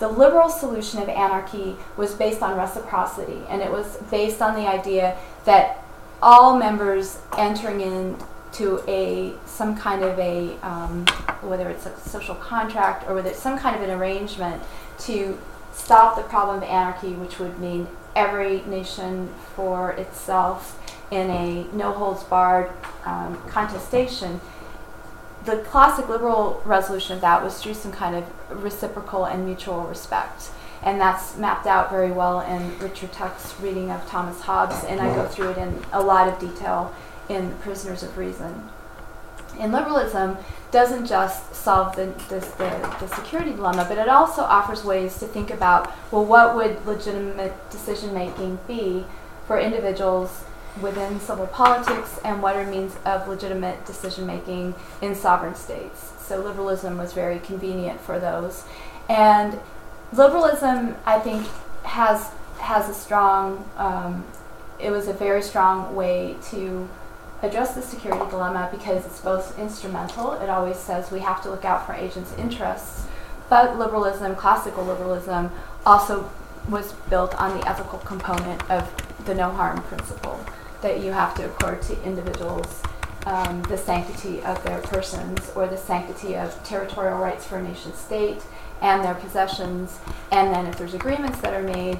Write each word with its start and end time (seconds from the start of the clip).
the 0.00 0.08
liberal 0.08 0.48
solution 0.48 1.00
of 1.00 1.08
anarchy 1.08 1.76
was 1.96 2.14
based 2.14 2.42
on 2.42 2.56
reciprocity, 2.56 3.42
and 3.48 3.62
it 3.62 3.70
was 3.70 3.98
based 4.10 4.42
on 4.42 4.54
the 4.54 4.66
idea 4.66 5.16
that 5.44 5.84
all 6.22 6.58
members 6.58 7.18
entering 7.38 7.80
into 7.80 8.82
a 8.88 9.34
some 9.46 9.76
kind 9.76 10.02
of 10.02 10.18
a 10.18 10.56
um, 10.62 11.06
whether 11.42 11.68
it's 11.68 11.86
a 11.86 11.96
social 12.00 12.34
contract 12.34 13.08
or 13.08 13.14
whether 13.14 13.28
it's 13.30 13.38
some 13.38 13.58
kind 13.58 13.76
of 13.76 13.82
an 13.82 13.90
arrangement 13.90 14.62
to 14.98 15.38
stop 15.72 16.16
the 16.16 16.22
problem 16.22 16.56
of 16.58 16.62
anarchy, 16.62 17.12
which 17.12 17.38
would 17.38 17.58
mean 17.58 17.86
every 18.16 18.62
nation 18.62 19.28
for 19.54 19.92
itself 19.92 20.78
in 21.10 21.30
a 21.30 21.64
no 21.74 21.92
holds 21.92 22.24
barred 22.24 22.70
um, 23.04 23.40
contestation. 23.48 24.40
The 25.44 25.56
classic 25.58 26.08
liberal 26.08 26.62
resolution 26.64 27.14
of 27.14 27.22
that 27.22 27.42
was 27.42 27.62
through 27.62 27.74
some 27.74 27.92
kind 27.92 28.14
of 28.14 28.62
reciprocal 28.62 29.24
and 29.24 29.46
mutual 29.46 29.82
respect. 29.82 30.50
And 30.82 31.00
that's 31.00 31.36
mapped 31.36 31.66
out 31.66 31.90
very 31.90 32.10
well 32.10 32.40
in 32.40 32.78
Richard 32.78 33.12
Tuck's 33.12 33.58
reading 33.60 33.90
of 33.90 34.06
Thomas 34.08 34.40
Hobbes, 34.40 34.84
and 34.84 35.00
I 35.00 35.14
go 35.14 35.22
mm-hmm. 35.22 35.32
through 35.32 35.50
it 35.50 35.58
in 35.58 35.82
a 35.92 36.02
lot 36.02 36.28
of 36.28 36.38
detail 36.38 36.94
in 37.28 37.52
Prisoners 37.58 38.02
of 38.02 38.16
Reason. 38.16 38.68
And 39.58 39.72
liberalism 39.72 40.38
doesn't 40.70 41.06
just 41.06 41.54
solve 41.54 41.96
the, 41.96 42.06
the, 42.28 42.40
the, 42.40 42.96
the, 43.00 43.08
security 43.08 43.50
dilemma, 43.50 43.84
but 43.88 43.98
it 43.98 44.08
also 44.08 44.42
offers 44.42 44.84
ways 44.84 45.18
to 45.18 45.26
think 45.26 45.50
about 45.50 45.92
well, 46.12 46.24
what 46.24 46.54
would 46.54 46.86
legitimate 46.86 47.70
decision 47.70 48.14
making 48.14 48.58
be 48.66 49.04
for 49.46 49.58
individuals 49.58 50.44
within 50.80 51.20
civil 51.20 51.46
politics, 51.46 52.18
and 52.24 52.42
what 52.42 52.56
are 52.56 52.66
means 52.66 52.94
of 53.04 53.28
legitimate 53.28 53.84
decision 53.86 54.26
making 54.26 54.74
in 55.02 55.14
sovereign 55.14 55.54
states. 55.54 56.12
So, 56.20 56.40
liberalism 56.40 56.96
was 56.96 57.12
very 57.12 57.38
convenient 57.40 58.00
for 58.00 58.18
those. 58.18 58.64
And 59.08 59.58
liberalism, 60.12 60.96
I 61.04 61.18
think, 61.18 61.46
has, 61.82 62.30
has 62.58 62.88
a 62.88 62.94
strong, 62.94 63.68
um, 63.76 64.24
it 64.78 64.90
was 64.90 65.08
a 65.08 65.12
very 65.12 65.42
strong 65.42 65.94
way 65.94 66.36
to 66.50 66.88
address 67.42 67.74
the 67.74 67.82
security 67.82 68.30
dilemma 68.30 68.68
because 68.70 69.04
it's 69.06 69.20
both 69.20 69.58
instrumental. 69.58 70.34
It 70.34 70.48
always 70.48 70.76
says 70.76 71.10
we 71.10 71.20
have 71.20 71.42
to 71.42 71.50
look 71.50 71.64
out 71.64 71.86
for 71.86 71.94
agents' 71.94 72.32
interests. 72.38 73.06
But 73.48 73.78
liberalism, 73.78 74.36
classical 74.36 74.84
liberalism, 74.84 75.50
also 75.84 76.30
was 76.68 76.92
built 77.08 77.34
on 77.34 77.58
the 77.58 77.68
ethical 77.68 77.98
component 78.00 78.70
of 78.70 78.88
the 79.24 79.34
no 79.34 79.50
harm 79.50 79.82
principle 79.82 80.38
that 80.82 81.00
you 81.00 81.12
have 81.12 81.34
to 81.34 81.46
accord 81.46 81.82
to 81.82 82.02
individuals 82.04 82.82
um, 83.26 83.62
the 83.64 83.76
sanctity 83.76 84.42
of 84.42 84.62
their 84.64 84.80
persons 84.80 85.50
or 85.54 85.66
the 85.66 85.76
sanctity 85.76 86.36
of 86.36 86.62
territorial 86.64 87.18
rights 87.18 87.46
for 87.46 87.58
a 87.58 87.62
nation 87.62 87.92
state 87.94 88.42
and 88.80 89.04
their 89.04 89.14
possessions. 89.14 89.98
And 90.32 90.54
then 90.54 90.66
if 90.66 90.78
there's 90.78 90.94
agreements 90.94 91.40
that 91.40 91.52
are 91.52 91.62
made, 91.62 91.98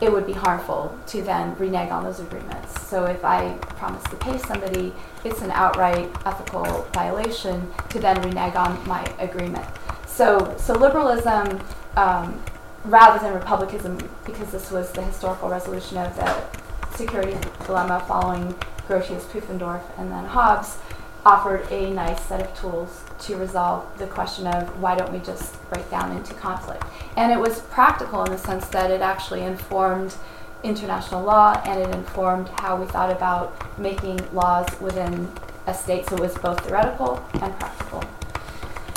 it 0.00 0.12
would 0.12 0.26
be 0.26 0.32
harmful 0.32 0.96
to 1.06 1.22
then 1.22 1.56
renege 1.56 1.90
on 1.90 2.04
those 2.04 2.20
agreements. 2.20 2.86
So 2.86 3.06
if 3.06 3.24
I 3.24 3.54
promise 3.76 4.02
to 4.04 4.16
pay 4.16 4.38
somebody, 4.38 4.92
it's 5.24 5.40
an 5.40 5.50
outright 5.50 6.10
ethical 6.26 6.82
violation 6.92 7.68
to 7.88 7.98
then 7.98 8.20
renege 8.22 8.54
on 8.54 8.86
my 8.86 9.02
agreement. 9.18 9.64
So, 10.06 10.54
so 10.58 10.74
liberalism, 10.74 11.60
um, 11.96 12.40
rather 12.84 13.18
than 13.18 13.34
republicanism, 13.34 13.98
because 14.24 14.50
this 14.52 14.70
was 14.70 14.92
the 14.92 15.02
historical 15.02 15.48
resolution 15.48 15.96
of 15.96 16.14
the 16.16 16.65
security 16.96 17.36
dilemma 17.64 18.04
following 18.08 18.54
Grotius, 18.88 19.22
Pufendorf, 19.24 19.82
and 19.98 20.10
then 20.10 20.24
Hobbes, 20.24 20.78
offered 21.24 21.66
a 21.72 21.90
nice 21.90 22.22
set 22.22 22.40
of 22.40 22.56
tools 22.58 23.02
to 23.18 23.36
resolve 23.36 23.84
the 23.98 24.06
question 24.06 24.46
of 24.46 24.80
why 24.80 24.94
don't 24.94 25.12
we 25.12 25.18
just 25.18 25.58
break 25.70 25.90
down 25.90 26.16
into 26.16 26.32
conflict. 26.34 26.84
And 27.16 27.32
it 27.32 27.38
was 27.38 27.60
practical 27.62 28.22
in 28.24 28.30
the 28.30 28.38
sense 28.38 28.68
that 28.68 28.90
it 28.92 29.00
actually 29.00 29.42
informed 29.42 30.14
international 30.62 31.22
law 31.22 31.60
and 31.64 31.80
it 31.80 31.94
informed 31.94 32.48
how 32.60 32.76
we 32.76 32.86
thought 32.86 33.10
about 33.10 33.78
making 33.78 34.20
laws 34.32 34.68
within 34.80 35.28
a 35.66 35.74
state. 35.74 36.08
So 36.08 36.16
it 36.16 36.20
was 36.20 36.38
both 36.38 36.60
theoretical 36.60 37.24
and 37.34 37.58
practical. 37.58 38.04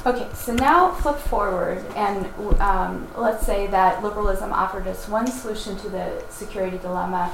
Okay, 0.05 0.29
so 0.33 0.53
now 0.53 0.91
flip 0.91 1.17
forward 1.17 1.83
and 1.95 2.25
um, 2.61 3.05
let's 3.17 3.45
say 3.45 3.67
that 3.67 4.01
liberalism 4.01 4.53
offered 4.53 4.87
us 4.87 5.09
one 5.09 5.27
solution 5.27 5.77
to 5.77 5.89
the 5.89 6.23
security 6.29 6.77
dilemma. 6.77 7.27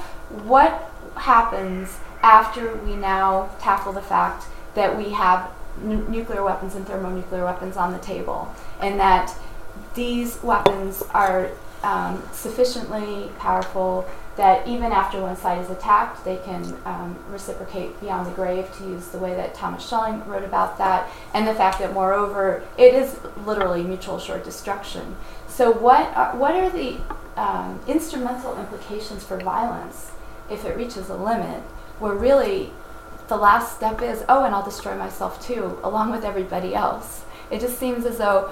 What 0.46 0.92
happens 1.16 1.96
after 2.24 2.76
we 2.78 2.96
now 2.96 3.52
tackle 3.60 3.94
the 3.94 4.02
fact 4.02 4.46
that 4.74 4.98
we 4.98 5.12
have 5.12 5.52
n- 5.84 6.10
nuclear 6.10 6.44
weapons 6.44 6.74
and 6.74 6.88
thermonuclear 6.88 7.44
weapons 7.44 7.78
on 7.78 7.94
the 7.94 8.00
table, 8.00 8.54
and 8.80 9.00
that 9.00 9.38
these 9.94 10.42
weapons 10.42 11.04
are 11.14 11.52
um, 11.84 12.24
sufficiently 12.32 13.32
powerful 13.38 14.10
that 14.38 14.68
even 14.68 14.92
after 14.92 15.22
one 15.22 15.38
side 15.38 15.64
is 15.64 15.70
attacked, 15.70 16.26
they 16.26 16.38
can 16.38 16.78
um, 16.86 17.18
reciprocate 17.30 18.00
beyond 18.02 18.28
the 18.28 18.32
grave, 18.32 18.70
to 18.78 18.84
use 18.84 19.08
the 19.08 19.18
way 19.18 19.34
that 19.34 19.54
Thomas 19.54 19.86
Schelling 19.86 20.26
wrote 20.28 20.44
about 20.44 20.78
that, 20.78 21.10
and 21.34 21.48
the 21.48 21.54
fact 21.54 21.80
that, 21.80 21.94
moreover, 21.94 22.64
it 22.78 22.94
is 22.94 23.18
literally 23.46 23.84
mutual 23.84 24.18
assured 24.18 24.44
destruction. 24.44 25.16
So, 25.48 25.72
what 25.72 26.16
are, 26.18 26.36
what 26.36 26.54
are 26.56 26.70
the 26.70 27.00
um, 27.38 27.80
instrumental 27.88 28.58
implications 28.60 29.24
for 29.24 29.38
violence 29.40 30.12
if 30.50 30.66
it 30.66 30.76
reaches 30.76 31.10
a 31.10 31.16
limit 31.16 31.62
where 32.00 32.14
really 32.14 32.72
the 33.28 33.38
last 33.38 33.76
step 33.76 34.02
is, 34.02 34.24
oh, 34.30 34.44
and 34.44 34.54
I'll 34.54 34.66
destroy 34.66 34.96
myself 34.96 35.46
too, 35.46 35.80
along 35.84 36.12
with 36.12 36.24
everybody 36.24 36.76
else. 36.76 37.24
It 37.50 37.62
just 37.62 37.80
seems 37.80 38.06
as 38.06 38.18
though 38.18 38.52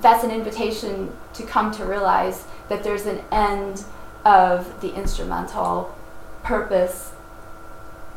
that's 0.00 0.24
an 0.24 0.30
invitation 0.30 1.12
to 1.34 1.44
come 1.44 1.70
to 1.72 1.84
realize 1.84 2.44
that 2.68 2.82
there's 2.82 3.06
an 3.06 3.22
end 3.30 3.84
of 4.28 4.80
the 4.82 4.94
instrumental 4.94 5.96
purpose 6.42 7.12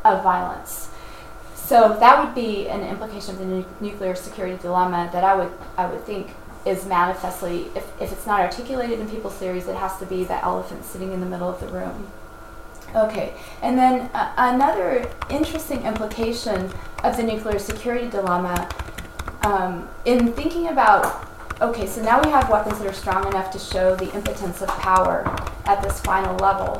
of 0.03 0.21
violence. 0.21 0.89
So 1.55 1.95
that 1.99 2.23
would 2.23 2.35
be 2.35 2.67
an 2.67 2.81
implication 2.81 3.35
of 3.35 3.39
the 3.39 3.45
nu- 3.45 3.65
nuclear 3.79 4.13
security 4.13 4.57
dilemma 4.61 5.09
that 5.13 5.23
I 5.23 5.35
would 5.35 5.51
I 5.77 5.85
would 5.85 6.03
think 6.03 6.31
is 6.65 6.85
manifestly 6.85 7.67
if, 7.75 7.89
if 8.01 8.11
it's 8.11 8.27
not 8.27 8.41
articulated 8.41 8.99
in 8.99 9.09
people's 9.09 9.35
theories, 9.35 9.67
it 9.67 9.75
has 9.77 9.97
to 9.99 10.05
be 10.05 10.25
the 10.25 10.43
elephant 10.43 10.83
sitting 10.83 11.13
in 11.13 11.21
the 11.21 11.25
middle 11.25 11.49
of 11.49 11.59
the 11.61 11.67
room. 11.67 12.11
Okay, 12.93 13.33
and 13.61 13.77
then 13.77 14.09
uh, 14.13 14.33
another 14.37 15.09
interesting 15.29 15.81
implication 15.83 16.69
of 17.05 17.15
the 17.15 17.23
nuclear 17.23 17.57
security 17.57 18.09
dilemma 18.09 18.69
um, 19.43 19.87
in 20.03 20.33
thinking 20.33 20.67
about 20.67 21.30
okay, 21.61 21.85
so 21.85 22.01
now 22.01 22.21
we 22.23 22.31
have 22.31 22.49
weapons 22.49 22.79
that 22.79 22.87
are 22.87 22.93
strong 22.93 23.25
enough 23.27 23.51
to 23.51 23.59
show 23.59 23.95
the 23.95 24.11
impotence 24.13 24.61
of 24.61 24.69
power 24.69 25.23
at 25.65 25.81
this 25.83 25.99
final 26.01 26.35
level. 26.37 26.75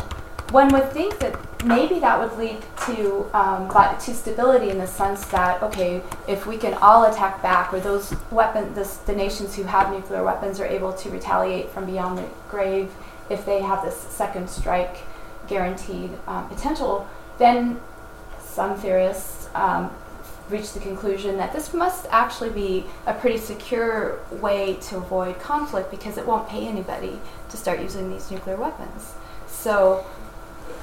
One 0.50 0.70
would 0.74 0.92
think 0.92 1.20
that 1.20 1.38
maybe 1.64 2.00
that 2.00 2.20
would 2.20 2.38
lead 2.38 2.58
to 2.88 3.30
um, 3.34 3.70
to 3.70 4.14
stability 4.14 4.70
in 4.70 4.80
the 4.80 4.88
sense 4.88 5.24
that 5.28 5.62
okay, 5.64 6.02
if 6.28 6.46
we 6.46 6.58
can 6.58 6.74
all 6.76 7.06
attack 7.06 7.42
back, 7.42 7.74
or 7.74 7.80
those 7.80 8.14
weapon 8.32 8.74
the, 8.74 8.90
the 9.06 9.16
nations 9.16 9.56
who 9.56 9.64
have 9.64 9.92
nuclear 9.94 10.24
weapons 10.24 10.60
are 10.60 10.66
able 10.66 10.92
to 10.94 11.10
retaliate 11.10 11.70
from 11.70 11.86
beyond 11.86 12.18
the 12.18 12.28
grave 12.50 12.92
if 13.30 13.46
they 13.46 13.62
have 13.62 13.84
this 13.86 13.96
second 13.96 14.50
strike 14.50 14.98
guaranteed 15.48 16.12
um, 16.28 16.50
potential, 16.50 17.08
then 17.38 17.80
some 18.40 18.76
theorists 18.78 19.48
um, 19.56 19.90
reach 20.52 20.74
the 20.74 20.80
conclusion 20.80 21.38
that 21.38 21.54
this 21.54 21.74
must 21.74 22.06
actually 22.10 22.50
be 22.50 22.86
a 23.06 23.14
pretty 23.14 23.38
secure 23.38 24.20
way 24.32 24.76
to 24.82 24.98
avoid 24.98 25.40
conflict 25.40 25.90
because 25.90 26.18
it 26.18 26.26
won't 26.26 26.48
pay 26.48 26.68
anybody 26.68 27.20
to 27.50 27.58
start 27.58 27.80
using 27.80 28.10
these 28.10 28.30
nuclear 28.30 28.58
weapons. 28.58 29.14
So 29.48 30.06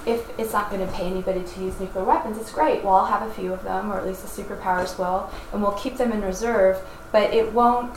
if 0.06 0.38
it's 0.38 0.52
not 0.52 0.70
going 0.70 0.86
to 0.86 0.92
pay 0.92 1.06
anybody 1.06 1.42
to 1.42 1.60
use 1.60 1.78
nuclear 1.78 2.04
weapons, 2.04 2.38
it's 2.38 2.52
great. 2.52 2.82
We'll 2.82 2.94
all 2.94 3.06
have 3.06 3.28
a 3.28 3.32
few 3.32 3.52
of 3.52 3.62
them, 3.64 3.92
or 3.92 3.98
at 3.98 4.06
least 4.06 4.22
the 4.22 4.42
superpowers 4.42 4.98
will, 4.98 5.30
and 5.52 5.62
we'll 5.62 5.72
keep 5.72 5.96
them 5.96 6.12
in 6.12 6.22
reserve, 6.22 6.78
but 7.12 7.32
it 7.34 7.52
won't 7.52 7.94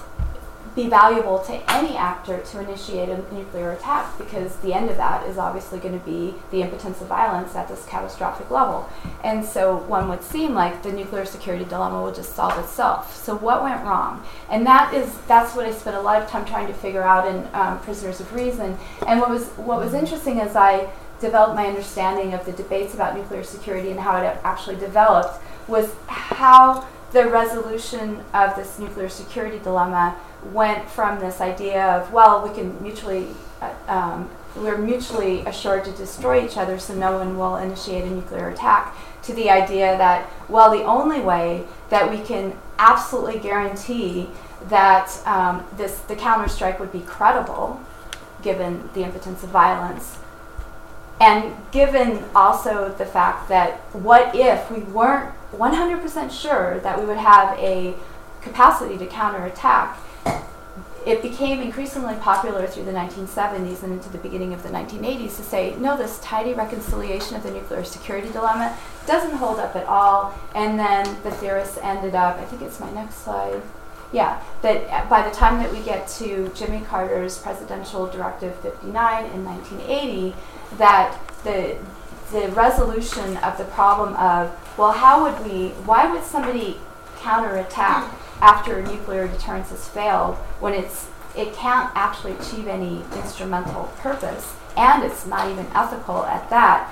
be 0.75 0.87
valuable 0.87 1.39
to 1.39 1.71
any 1.71 1.97
actor 1.97 2.39
to 2.39 2.59
initiate 2.59 3.09
a 3.09 3.17
nuclear 3.33 3.71
attack 3.71 4.17
because 4.17 4.55
the 4.57 4.73
end 4.73 4.89
of 4.89 4.97
that 4.97 5.27
is 5.27 5.37
obviously 5.37 5.79
going 5.79 5.97
to 5.99 6.05
be 6.05 6.33
the 6.49 6.61
impotence 6.61 7.01
of 7.01 7.07
violence 7.07 7.55
at 7.55 7.67
this 7.67 7.85
catastrophic 7.85 8.49
level. 8.49 8.89
And 9.23 9.43
so 9.43 9.77
one 9.77 10.07
would 10.07 10.23
seem 10.23 10.53
like 10.53 10.81
the 10.81 10.91
nuclear 10.91 11.25
security 11.25 11.65
dilemma 11.65 12.01
will 12.01 12.13
just 12.13 12.35
solve 12.35 12.57
itself. 12.57 13.15
So 13.15 13.35
what 13.35 13.63
went 13.63 13.83
wrong? 13.83 14.23
And 14.49 14.65
that 14.65 14.93
is 14.93 15.17
that's 15.27 15.55
what 15.55 15.65
I 15.65 15.71
spent 15.71 15.97
a 15.97 16.01
lot 16.01 16.21
of 16.21 16.29
time 16.29 16.45
trying 16.45 16.67
to 16.67 16.73
figure 16.73 17.03
out 17.03 17.27
in 17.27 17.47
um, 17.53 17.79
Prisoners 17.81 18.21
of 18.21 18.33
Reason. 18.33 18.77
And 19.07 19.19
what 19.19 19.29
was 19.29 19.47
what 19.49 19.79
was 19.79 19.93
interesting 19.93 20.39
as 20.39 20.55
I 20.55 20.89
developed 21.19 21.55
my 21.55 21.67
understanding 21.67 22.33
of 22.33 22.45
the 22.45 22.51
debates 22.53 22.93
about 22.93 23.15
nuclear 23.15 23.43
security 23.43 23.91
and 23.91 23.99
how 23.99 24.17
it 24.17 24.37
actually 24.43 24.77
developed 24.77 25.39
was 25.67 25.93
how 26.07 26.87
the 27.11 27.27
resolution 27.27 28.23
of 28.33 28.55
this 28.55 28.79
nuclear 28.79 29.09
security 29.09 29.59
dilemma 29.59 30.15
went 30.51 30.89
from 30.89 31.19
this 31.19 31.41
idea 31.41 31.83
of 31.83 32.11
well 32.11 32.47
we 32.47 32.53
can 32.53 32.81
mutually 32.81 33.27
uh, 33.61 33.73
um, 33.87 34.29
we're 34.55 34.77
mutually 34.77 35.41
assured 35.41 35.85
to 35.85 35.91
destroy 35.91 36.45
each 36.45 36.57
other 36.57 36.77
so 36.77 36.93
no 36.93 37.17
one 37.17 37.37
will 37.37 37.55
initiate 37.55 38.03
a 38.03 38.09
nuclear 38.09 38.49
attack 38.49 38.95
to 39.21 39.33
the 39.33 39.49
idea 39.49 39.97
that 39.97 40.29
well 40.49 40.71
the 40.71 40.83
only 40.83 41.21
way 41.21 41.63
that 41.89 42.09
we 42.09 42.19
can 42.19 42.57
absolutely 42.79 43.39
guarantee 43.39 44.27
that 44.69 45.11
um, 45.25 45.65
this 45.77 45.99
the 46.01 46.15
counterstrike 46.15 46.79
would 46.79 46.91
be 46.91 47.01
credible 47.01 47.79
given 48.41 48.89
the 48.93 49.03
impotence 49.03 49.43
of 49.43 49.49
violence. 49.49 50.17
And 51.19 51.55
given 51.71 52.23
also 52.35 52.93
the 52.97 53.05
fact 53.05 53.47
that 53.49 53.75
what 53.93 54.35
if 54.35 54.71
we 54.71 54.79
weren't 54.79 55.33
100% 55.53 56.31
sure 56.31 56.79
that 56.79 56.99
we 56.99 57.05
would 57.05 57.17
have 57.17 57.57
a 57.59 57.93
capacity 58.41 58.97
to 58.97 59.05
counterattack, 59.05 59.99
it 61.05 61.21
became 61.21 61.59
increasingly 61.59 62.15
popular 62.15 62.67
through 62.67 62.85
the 62.85 62.91
1970s 62.91 63.81
and 63.83 63.93
into 63.93 64.09
the 64.09 64.19
beginning 64.19 64.53
of 64.53 64.61
the 64.61 64.69
1980s 64.69 65.35
to 65.37 65.43
say, 65.43 65.75
no, 65.77 65.97
this 65.97 66.19
tidy 66.19 66.53
reconciliation 66.53 67.35
of 67.35 67.43
the 67.43 67.51
nuclear 67.51 67.83
security 67.83 68.29
dilemma 68.31 68.77
doesn't 69.07 69.35
hold 69.37 69.59
up 69.59 69.75
at 69.75 69.87
all. 69.87 70.33
And 70.53 70.77
then 70.77 71.05
the 71.23 71.31
theorists 71.31 71.79
ended 71.81 72.13
up, 72.13 72.37
I 72.37 72.45
think 72.45 72.61
it's 72.61 72.79
my 72.79 72.91
next 72.91 73.15
slide. 73.15 73.61
Yeah, 74.13 74.41
that 74.61 74.87
uh, 74.89 75.09
by 75.09 75.27
the 75.27 75.33
time 75.33 75.57
that 75.63 75.71
we 75.71 75.79
get 75.79 76.07
to 76.19 76.51
Jimmy 76.53 76.81
Carter's 76.81 77.37
Presidential 77.37 78.07
Directive 78.07 78.53
59 78.57 79.25
in 79.31 79.45
1980, 79.45 80.35
that 80.77 81.17
the 81.43 81.77
the 82.31 82.49
resolution 82.51 83.37
of 83.37 83.57
the 83.57 83.65
problem 83.65 84.15
of 84.15 84.51
well, 84.77 84.91
how 84.91 85.23
would 85.23 85.45
we? 85.45 85.69
Why 85.85 86.11
would 86.11 86.23
somebody 86.23 86.79
counterattack 87.19 88.13
after 88.41 88.81
nuclear 88.81 89.27
deterrence 89.27 89.69
has 89.69 89.87
failed 89.87 90.35
when 90.59 90.73
it's 90.73 91.07
it 91.35 91.53
can't 91.53 91.89
actually 91.95 92.33
achieve 92.33 92.67
any 92.67 93.03
instrumental 93.15 93.85
purpose 93.99 94.53
and 94.75 95.03
it's 95.03 95.25
not 95.25 95.49
even 95.49 95.65
ethical 95.73 96.25
at 96.25 96.49
that. 96.49 96.91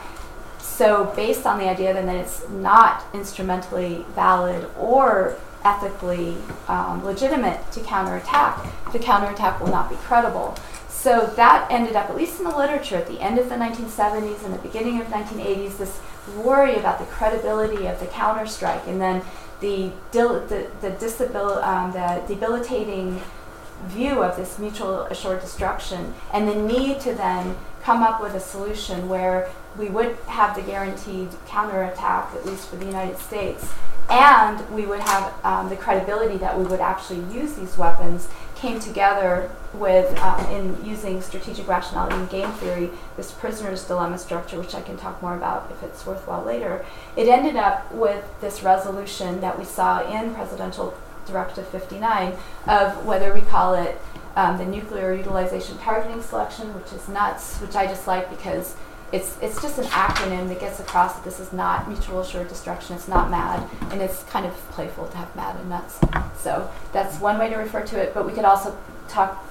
So 0.59 1.11
based 1.15 1.45
on 1.45 1.59
the 1.59 1.69
idea 1.69 1.93
then 1.93 2.05
that 2.05 2.15
it's 2.15 2.47
not 2.49 3.03
instrumentally 3.13 4.05
valid 4.15 4.69
or 4.77 5.35
ethically 5.65 6.37
um, 6.67 7.03
legitimate 7.03 7.69
to 7.73 7.81
counterattack, 7.81 8.65
the 8.93 8.99
counterattack 8.99 9.59
will 9.59 9.67
not 9.67 9.89
be 9.89 9.95
credible. 9.97 10.55
So 10.87 11.31
that 11.35 11.69
ended 11.71 11.95
up, 11.95 12.09
at 12.09 12.15
least 12.15 12.39
in 12.39 12.45
the 12.45 12.55
literature, 12.55 12.97
at 12.97 13.07
the 13.07 13.21
end 13.21 13.39
of 13.39 13.49
the 13.49 13.55
1970s 13.55 14.43
and 14.43 14.53
the 14.53 14.59
beginning 14.59 14.99
of 14.99 15.07
1980s, 15.07 15.77
this 15.77 15.99
worry 16.37 16.75
about 16.75 16.99
the 16.99 17.05
credibility 17.05 17.87
of 17.87 17.99
the 17.99 18.05
counterstrike, 18.07 18.85
and 18.87 18.99
then 18.99 19.21
the 19.61 19.91
dil- 20.11 20.45
the 20.47 20.67
the, 20.81 20.91
disabil- 20.91 21.63
um, 21.63 21.91
the 21.91 22.23
debilitating 22.27 23.21
view 23.87 24.23
of 24.23 24.35
this 24.35 24.59
mutual 24.59 25.01
assured 25.03 25.41
destruction, 25.41 26.13
and 26.33 26.47
the 26.47 26.55
need 26.55 26.99
to 27.01 27.13
then 27.13 27.55
come 27.81 28.03
up 28.03 28.21
with 28.21 28.33
a 28.35 28.39
solution 28.39 29.07
where 29.07 29.49
we 29.77 29.87
would 29.87 30.15
have 30.27 30.55
the 30.55 30.61
guaranteed 30.61 31.29
counterattack, 31.47 32.33
at 32.35 32.45
least 32.45 32.67
for 32.67 32.75
the 32.75 32.85
United 32.85 33.17
States, 33.17 33.65
and 34.09 34.67
we 34.71 34.85
would 34.85 34.99
have 34.99 35.33
um, 35.45 35.69
the 35.69 35.75
credibility 35.77 36.37
that 36.37 36.57
we 36.57 36.65
would 36.65 36.81
actually 36.81 37.21
use 37.33 37.53
these 37.53 37.77
weapons 37.77 38.27
came 38.59 38.79
together 38.79 39.49
with 39.73 40.17
um, 40.19 40.45
in 40.47 40.85
using 40.85 41.21
strategic 41.21 41.67
rationality 41.67 42.15
and 42.15 42.29
game 42.29 42.51
theory 42.53 42.89
this 43.15 43.31
prisoner's 43.31 43.85
dilemma 43.85 44.17
structure 44.17 44.59
which 44.59 44.75
i 44.75 44.81
can 44.81 44.97
talk 44.97 45.21
more 45.21 45.35
about 45.35 45.69
if 45.71 45.81
it's 45.83 46.05
worthwhile 46.05 46.43
later 46.43 46.85
it 47.15 47.27
ended 47.27 47.55
up 47.55 47.89
with 47.93 48.25
this 48.41 48.61
resolution 48.63 49.39
that 49.41 49.57
we 49.57 49.63
saw 49.63 50.01
in 50.11 50.33
presidential 50.33 50.97
directive 51.25 51.67
59 51.67 52.33
of 52.67 53.05
whether 53.05 53.33
we 53.33 53.41
call 53.41 53.75
it 53.75 54.01
um, 54.35 54.57
the 54.57 54.65
nuclear 54.65 55.13
utilization 55.13 55.77
targeting 55.77 56.21
selection 56.21 56.73
which 56.73 56.91
is 56.91 57.07
nuts 57.07 57.59
which 57.59 57.75
i 57.75 57.85
just 57.85 58.07
like 58.07 58.29
because 58.29 58.75
it's 59.11 59.37
it's 59.41 59.61
just 59.61 59.79
an 59.79 59.85
acronym 59.85 60.47
that 60.49 60.59
gets 60.59 60.79
across 60.79 61.15
that 61.15 61.23
this 61.23 61.39
is 61.39 61.51
not 61.51 61.87
mutual 61.87 62.19
assured 62.19 62.47
destruction. 62.47 62.95
It's 62.95 63.07
not 63.07 63.31
MAD, 63.31 63.67
and 63.91 64.01
it's 64.01 64.23
kind 64.23 64.45
of 64.45 64.53
playful 64.71 65.07
to 65.07 65.17
have 65.17 65.35
MAD 65.35 65.55
and 65.55 65.69
nuts. 65.69 65.99
So 66.37 66.69
that's 66.93 67.19
one 67.19 67.39
way 67.39 67.49
to 67.49 67.55
refer 67.55 67.81
to 67.85 67.99
it. 67.99 68.13
But 68.13 68.25
we 68.25 68.33
could 68.33 68.45
also 68.45 68.77
talk 69.07 69.43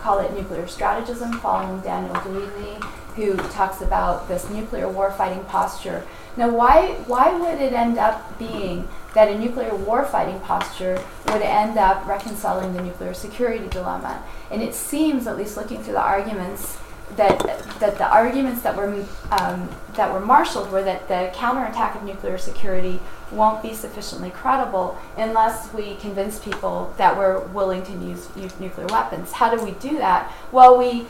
call 0.00 0.18
it 0.18 0.34
nuclear 0.34 0.64
strategism, 0.64 1.40
following 1.40 1.80
Daniel 1.80 2.14
Dewey, 2.22 2.76
who 3.16 3.36
talks 3.48 3.80
about 3.80 4.28
this 4.28 4.50
nuclear 4.50 4.86
warfighting 4.86 5.46
posture. 5.48 6.04
Now, 6.36 6.50
why 6.50 6.94
why 7.06 7.32
would 7.32 7.60
it 7.60 7.72
end 7.72 7.96
up 7.96 8.38
being 8.38 8.88
that 9.14 9.28
a 9.28 9.38
nuclear 9.38 9.70
warfighting 9.70 10.42
posture 10.42 11.02
would 11.28 11.42
end 11.42 11.78
up 11.78 12.06
reconciling 12.06 12.74
the 12.74 12.82
nuclear 12.82 13.14
security 13.14 13.68
dilemma? 13.68 14.22
And 14.50 14.62
it 14.62 14.74
seems, 14.74 15.26
at 15.26 15.38
least 15.38 15.56
looking 15.56 15.82
through 15.82 15.94
the 15.94 16.02
arguments, 16.02 16.76
that 17.16 17.38
that 17.80 17.98
the 17.98 18.08
arguments 18.08 18.62
that 18.62 18.76
were 18.76 19.04
um, 19.30 19.68
that 19.94 20.12
were 20.12 20.20
marshaled 20.20 20.70
were 20.70 20.82
that 20.82 21.08
the 21.08 21.30
counterattack 21.34 21.94
of 21.94 22.02
nuclear 22.02 22.38
security 22.38 23.00
won't 23.30 23.62
be 23.62 23.74
sufficiently 23.74 24.30
credible 24.30 24.98
unless 25.16 25.72
we 25.72 25.96
convince 25.96 26.38
people 26.38 26.94
that 26.96 27.16
we're 27.16 27.40
willing 27.48 27.82
to 27.84 27.92
use, 27.92 28.28
use 28.36 28.58
nuclear 28.60 28.86
weapons. 28.86 29.32
How 29.32 29.54
do 29.54 29.62
we 29.64 29.72
do 29.72 29.98
that? 29.98 30.32
Well, 30.52 30.78
we 30.78 31.06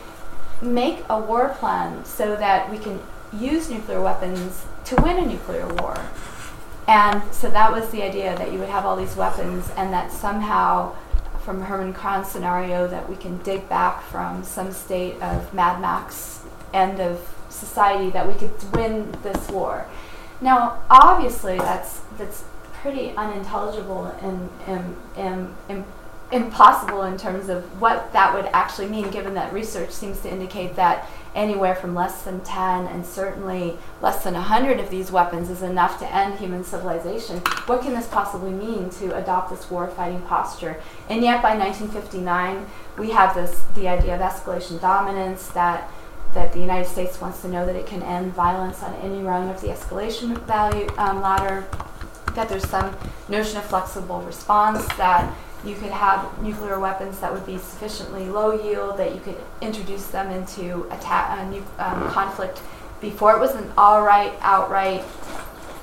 make 0.63 1.05
a 1.11 1.19
war 1.19 1.51
plan 1.59 2.05
so 2.05 2.37
that 2.37 2.71
we 2.71 2.79
can 2.79 3.01
use 3.33 3.69
nuclear 3.69 4.01
weapons 4.01 4.65
to 4.87 4.97
win 4.97 5.19
a 5.19 5.27
nuclear 5.27 5.67
war. 5.75 5.99
And 6.87 7.23
so 7.33 7.49
that 7.51 7.73
was 7.73 7.91
the 7.91 8.03
idea 8.03 8.37
that 8.37 8.53
you 8.53 8.59
would 8.59 8.69
have 8.69 8.85
all 8.85 8.97
these 8.97 9.17
weapons 9.17 9.71
and 9.77 9.93
that 9.93 10.13
somehow 10.13 10.95
from 11.45 11.63
Herman 11.63 11.93
Kahn's 11.93 12.29
scenario 12.29 12.87
that 12.89 13.09
we 13.09 13.17
can 13.17 13.39
dig 13.39 13.69
back 13.69 14.03
from 14.03 14.45
some 14.45 14.73
state 14.73 15.21
of 15.21 15.53
Mad 15.53 15.81
Max 15.81 16.43
end 16.73 17.01
of 17.01 17.21
society 17.51 18.11
that 18.11 18.27
we 18.27 18.35
could 18.35 18.51
win 18.73 19.13
this 19.23 19.49
war. 19.49 19.87
Now, 20.41 20.83
obviously, 20.91 21.59
that's 21.59 22.01
that's 22.19 22.45
pretty 22.85 23.13
unintelligible 23.17 24.07
and, 24.21 24.51
and, 24.67 24.97
and, 25.17 25.55
and 25.71 25.85
impossible 26.31 27.03
in 27.05 27.17
terms 27.17 27.49
of 27.49 27.65
what 27.81 28.13
that 28.13 28.35
would 28.35 28.45
actually 28.53 28.89
mean, 28.89 29.11
given 29.11 29.33
that 29.35 29.53
research 29.55 29.91
seems 29.91 30.21
to 30.21 30.31
indicate 30.31 30.77
that 30.77 31.09
anywhere 31.35 31.75
from 31.75 31.95
less 31.95 32.23
than 32.23 32.41
10 32.41 32.87
and 32.87 33.05
certainly 33.05 33.77
less 34.01 34.23
than 34.25 34.35
100 34.35 34.79
of 34.79 34.91
these 34.91 35.11
weapons 35.11 35.51
is 35.51 35.63
enough 35.63 35.99
to 35.99 36.15
end 36.15 36.39
human 36.39 36.65
civilization. 36.65 37.39
What 37.67 37.83
can 37.83 37.95
this 37.95 38.07
possibly 38.07 38.51
mean 38.51 38.91
to 38.91 39.17
adopt 39.17 39.51
this 39.51 39.71
war 39.71 39.89
fighting 39.89 40.23
posture? 40.23 40.81
And 41.09 41.23
yet 41.23 41.43
by 41.43 41.57
1959, 41.57 42.67
we 42.99 43.11
have 43.11 43.35
this 43.35 43.65
the 43.75 43.89
idea 43.89 44.15
of 44.15 44.21
escalation 44.21 44.81
dominance 44.81 45.49
that 45.49 45.91
that 46.35 46.53
the 46.53 46.59
United 46.59 46.89
States 46.89 47.21
wants 47.21 47.43
to 47.43 47.49
know 47.49 47.65
that 47.65 47.77
it 47.77 47.87
can 47.87 48.03
end 48.03 48.33
violence 48.35 48.83
on 48.83 48.93
any 48.97 49.23
rung 49.23 49.49
of 49.49 49.61
the 49.61 49.69
escalation 49.69 50.37
value 50.43 50.89
um, 50.99 51.21
ladder, 51.21 51.65
that 52.35 52.49
there's 52.49 52.69
some 52.69 52.97
notion 53.29 53.57
of 53.57 53.65
flexible 53.65 54.21
response, 54.23 54.85
that 54.97 55.33
you 55.65 55.75
could 55.75 55.91
have 55.91 56.41
nuclear 56.43 56.79
weapons 56.79 57.21
that 57.21 57.33
would 57.33 57.47
be 57.47 57.59
sufficiently 57.59 58.27
low 58.27 58.53
yield 58.53 58.99
that 58.99 59.15
you 59.15 59.21
could 59.21 59.37
introduce 59.61 60.07
them 60.09 60.31
into 60.31 60.87
attack, 60.91 61.39
uh, 61.39 61.45
nu- 61.51 61.65
um, 61.79 62.11
conflict 62.11 62.61
before 63.01 63.37
it 63.37 63.41
was 63.41 63.55
an 63.55 63.71
all 63.77 64.03
right, 64.03 64.33
outright, 64.41 65.05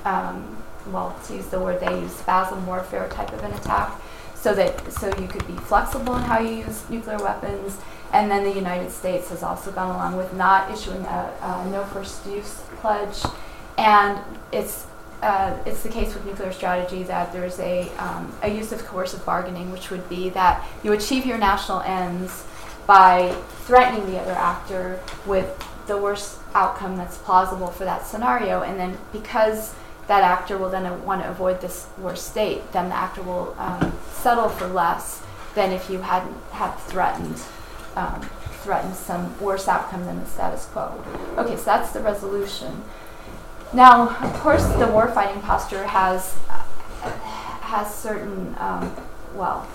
um, 0.04 0.56
well, 0.90 1.16
to 1.26 1.34
use 1.34 1.46
the 1.46 1.60
word 1.60 1.80
they 1.80 2.00
use, 2.00 2.12
spasm 2.12 2.66
warfare 2.66 3.08
type 3.08 3.32
of 3.32 3.42
an 3.44 3.52
attack. 3.52 3.92
So 4.34 4.52
that 4.54 4.92
so 4.92 5.06
you 5.20 5.28
could 5.28 5.46
be 5.46 5.54
flexible 5.54 6.16
in 6.16 6.22
how 6.22 6.40
you 6.40 6.64
use 6.64 6.88
nuclear 6.90 7.18
weapons, 7.18 7.78
and 8.12 8.28
then 8.28 8.42
the 8.42 8.52
United 8.52 8.90
States 8.90 9.28
has 9.28 9.44
also 9.44 9.70
gone 9.70 9.94
along 9.94 10.16
with 10.16 10.34
not 10.34 10.68
issuing 10.68 11.04
a, 11.04 11.32
a 11.40 11.70
no 11.70 11.84
first 11.84 12.26
use 12.26 12.60
pledge, 12.80 13.22
and 13.78 14.18
it's 14.50 14.86
uh, 15.22 15.56
it's 15.64 15.82
the 15.82 15.88
case 15.88 16.12
with 16.14 16.26
nuclear 16.26 16.52
strategy 16.52 17.04
that 17.04 17.32
there's 17.32 17.58
a, 17.60 17.88
um, 17.96 18.32
a 18.42 18.48
use 18.48 18.72
of 18.72 18.84
coercive 18.84 19.24
bargaining, 19.24 19.70
which 19.70 19.90
would 19.90 20.08
be 20.08 20.28
that 20.30 20.66
you 20.82 20.92
achieve 20.92 21.24
your 21.24 21.38
national 21.38 21.80
ends 21.80 22.44
by 22.86 23.30
threatening 23.60 24.04
the 24.10 24.18
other 24.18 24.32
actor 24.32 25.00
with 25.24 25.64
the 25.86 25.96
worst 25.96 26.38
outcome 26.54 26.96
that's 26.96 27.18
plausible 27.18 27.68
for 27.68 27.84
that 27.84 28.04
scenario. 28.04 28.62
And 28.62 28.78
then 28.78 28.98
because 29.12 29.74
that 30.08 30.24
actor 30.24 30.58
will 30.58 30.70
then 30.70 31.04
want 31.04 31.22
to 31.22 31.30
avoid 31.30 31.60
this 31.60 31.86
worst 31.98 32.28
state, 32.28 32.72
then 32.72 32.88
the 32.88 32.96
actor 32.96 33.22
will 33.22 33.54
um, 33.58 33.96
settle 34.12 34.48
for 34.48 34.66
less 34.66 35.22
than 35.54 35.70
if 35.70 35.88
you 35.88 36.00
hadn't 36.00 36.36
had 36.50 36.74
threatened 36.74 37.40
um, 37.94 38.28
threatened 38.62 38.94
some 38.94 39.38
worse 39.40 39.66
outcome 39.68 40.06
than 40.06 40.20
the 40.20 40.26
status 40.26 40.66
quo. 40.66 41.04
Okay, 41.36 41.56
so 41.56 41.64
that's 41.64 41.92
the 41.92 42.00
resolution. 42.00 42.82
Now, 43.74 44.16
of 44.16 44.34
course, 44.34 44.66
the 44.66 44.84
warfighting 44.84 45.40
posture 45.42 45.86
has 45.86 46.34
has 47.62 47.94
certain 47.94 48.54
um, 48.58 48.94
well. 49.34 49.66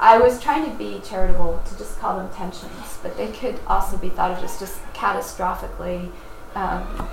I 0.00 0.18
was 0.18 0.42
trying 0.42 0.68
to 0.68 0.76
be 0.76 1.00
charitable 1.04 1.62
to 1.64 1.78
just 1.78 2.00
call 2.00 2.16
them 2.16 2.28
tensions, 2.34 2.98
but 3.02 3.16
they 3.16 3.30
could 3.30 3.60
also 3.68 3.96
be 3.96 4.08
thought 4.08 4.32
of 4.32 4.42
as 4.42 4.58
just 4.58 4.82
catastrophically 4.94 6.10
um, 6.56 7.08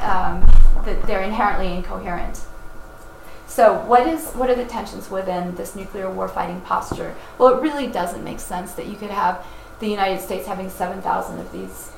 um, 0.00 0.46
that 0.84 1.02
they're 1.06 1.22
inherently 1.22 1.72
incoherent. 1.72 2.44
So, 3.46 3.80
what 3.86 4.06
is 4.06 4.32
what 4.32 4.50
are 4.50 4.54
the 4.54 4.66
tensions 4.66 5.10
within 5.10 5.54
this 5.54 5.74
nuclear 5.74 6.06
warfighting 6.06 6.62
posture? 6.64 7.14
Well, 7.38 7.56
it 7.56 7.62
really 7.62 7.86
doesn't 7.86 8.22
make 8.22 8.40
sense 8.40 8.72
that 8.72 8.86
you 8.86 8.96
could 8.96 9.10
have 9.10 9.46
the 9.78 9.88
United 9.88 10.20
States 10.20 10.46
having 10.46 10.68
7,000 10.68 11.40
of 11.40 11.50
these 11.50 11.92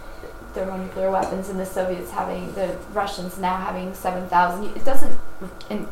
thermonuclear 0.55 1.11
weapons 1.11 1.49
and 1.49 1.59
the 1.59 1.67
Soviets 1.67 2.11
having, 2.11 2.53
the 2.55 2.77
Russians 2.93 3.39
now 3.39 3.57
having 3.57 3.95
7,000. 3.95 4.77
It 4.77 4.85
doesn't, 4.85 5.19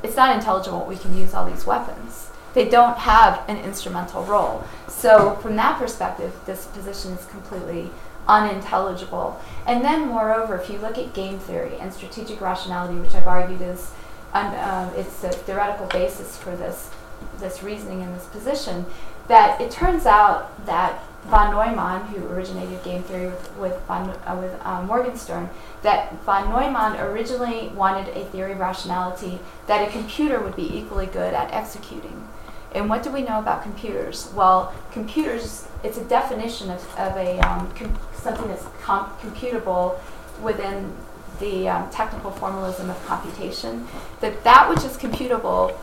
it's 0.02 0.16
not 0.16 0.34
intelligible 0.34 0.84
we 0.86 0.96
can 0.96 1.16
use 1.16 1.34
all 1.34 1.48
these 1.48 1.66
weapons. 1.66 2.30
They 2.52 2.68
don't 2.68 2.98
have 2.98 3.42
an 3.48 3.58
instrumental 3.58 4.24
role. 4.24 4.64
So, 4.88 5.36
from 5.36 5.56
that 5.56 5.78
perspective, 5.78 6.32
this 6.46 6.66
position 6.66 7.12
is 7.12 7.24
completely 7.26 7.90
unintelligible. 8.26 9.40
And 9.66 9.84
then, 9.84 10.08
moreover, 10.08 10.56
if 10.56 10.68
you 10.68 10.78
look 10.78 10.98
at 10.98 11.14
game 11.14 11.38
theory 11.38 11.76
and 11.80 11.92
strategic 11.92 12.40
rationality, 12.40 12.98
which 12.98 13.14
I've 13.14 13.26
argued 13.26 13.62
is 13.62 13.92
um, 14.34 14.90
it's 14.96 15.22
a 15.24 15.30
theoretical 15.30 15.86
basis 15.86 16.36
for 16.36 16.56
this 16.56 16.90
this 17.38 17.62
reasoning 17.62 18.00
in 18.00 18.12
this 18.14 18.24
position, 18.26 18.86
that 19.28 19.60
it 19.60 19.70
turns 19.70 20.06
out 20.06 20.66
that 20.66 21.02
von 21.26 21.50
Neumann, 21.50 22.06
who 22.06 22.26
originated 22.28 22.82
game 22.82 23.02
theory 23.02 23.26
with, 23.26 23.56
with, 23.56 23.80
von, 23.86 24.10
uh, 24.26 24.36
with 24.40 24.58
uh, 24.64 24.82
Morgenstern, 24.82 25.50
that 25.82 26.12
von 26.24 26.48
Neumann 26.48 26.98
originally 26.98 27.68
wanted 27.68 28.08
a 28.16 28.24
theory 28.26 28.52
of 28.52 28.58
rationality 28.58 29.38
that 29.66 29.86
a 29.86 29.90
computer 29.90 30.40
would 30.40 30.56
be 30.56 30.76
equally 30.76 31.06
good 31.06 31.34
at 31.34 31.52
executing. 31.52 32.28
And 32.72 32.88
what 32.88 33.02
do 33.02 33.10
we 33.10 33.22
know 33.22 33.38
about 33.38 33.62
computers? 33.62 34.30
Well, 34.34 34.72
computers, 34.92 35.66
it's 35.82 35.98
a 35.98 36.04
definition 36.04 36.70
of, 36.70 36.82
of 36.98 37.16
a 37.16 37.38
um, 37.40 37.70
com- 37.72 37.98
something 38.14 38.46
that's 38.48 38.64
com- 38.80 39.10
computable 39.20 39.98
within 40.40 40.92
the 41.40 41.68
um, 41.68 41.90
technical 41.90 42.30
formalism 42.30 42.88
of 42.90 43.06
computation. 43.06 43.88
That 44.20 44.44
that 44.44 44.68
which 44.68 44.84
is 44.84 44.96
computable 44.96 45.76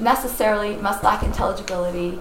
necessarily 0.00 0.76
must 0.76 1.04
lack 1.04 1.22
intelligibility 1.22 2.20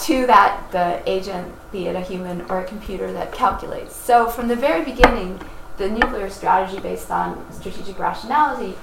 to 0.00 0.26
that 0.26 0.70
the 0.72 1.02
agent, 1.10 1.54
be 1.72 1.86
it 1.86 1.96
a 1.96 2.00
human 2.00 2.42
or 2.42 2.60
a 2.60 2.64
computer 2.64 3.12
that 3.12 3.32
calculates. 3.32 3.94
So 3.94 4.28
from 4.28 4.48
the 4.48 4.56
very 4.56 4.84
beginning, 4.84 5.40
the 5.78 5.88
nuclear 5.88 6.28
strategy 6.30 6.80
based 6.80 7.10
on 7.10 7.50
strategic 7.52 7.98
rationality 7.98 8.76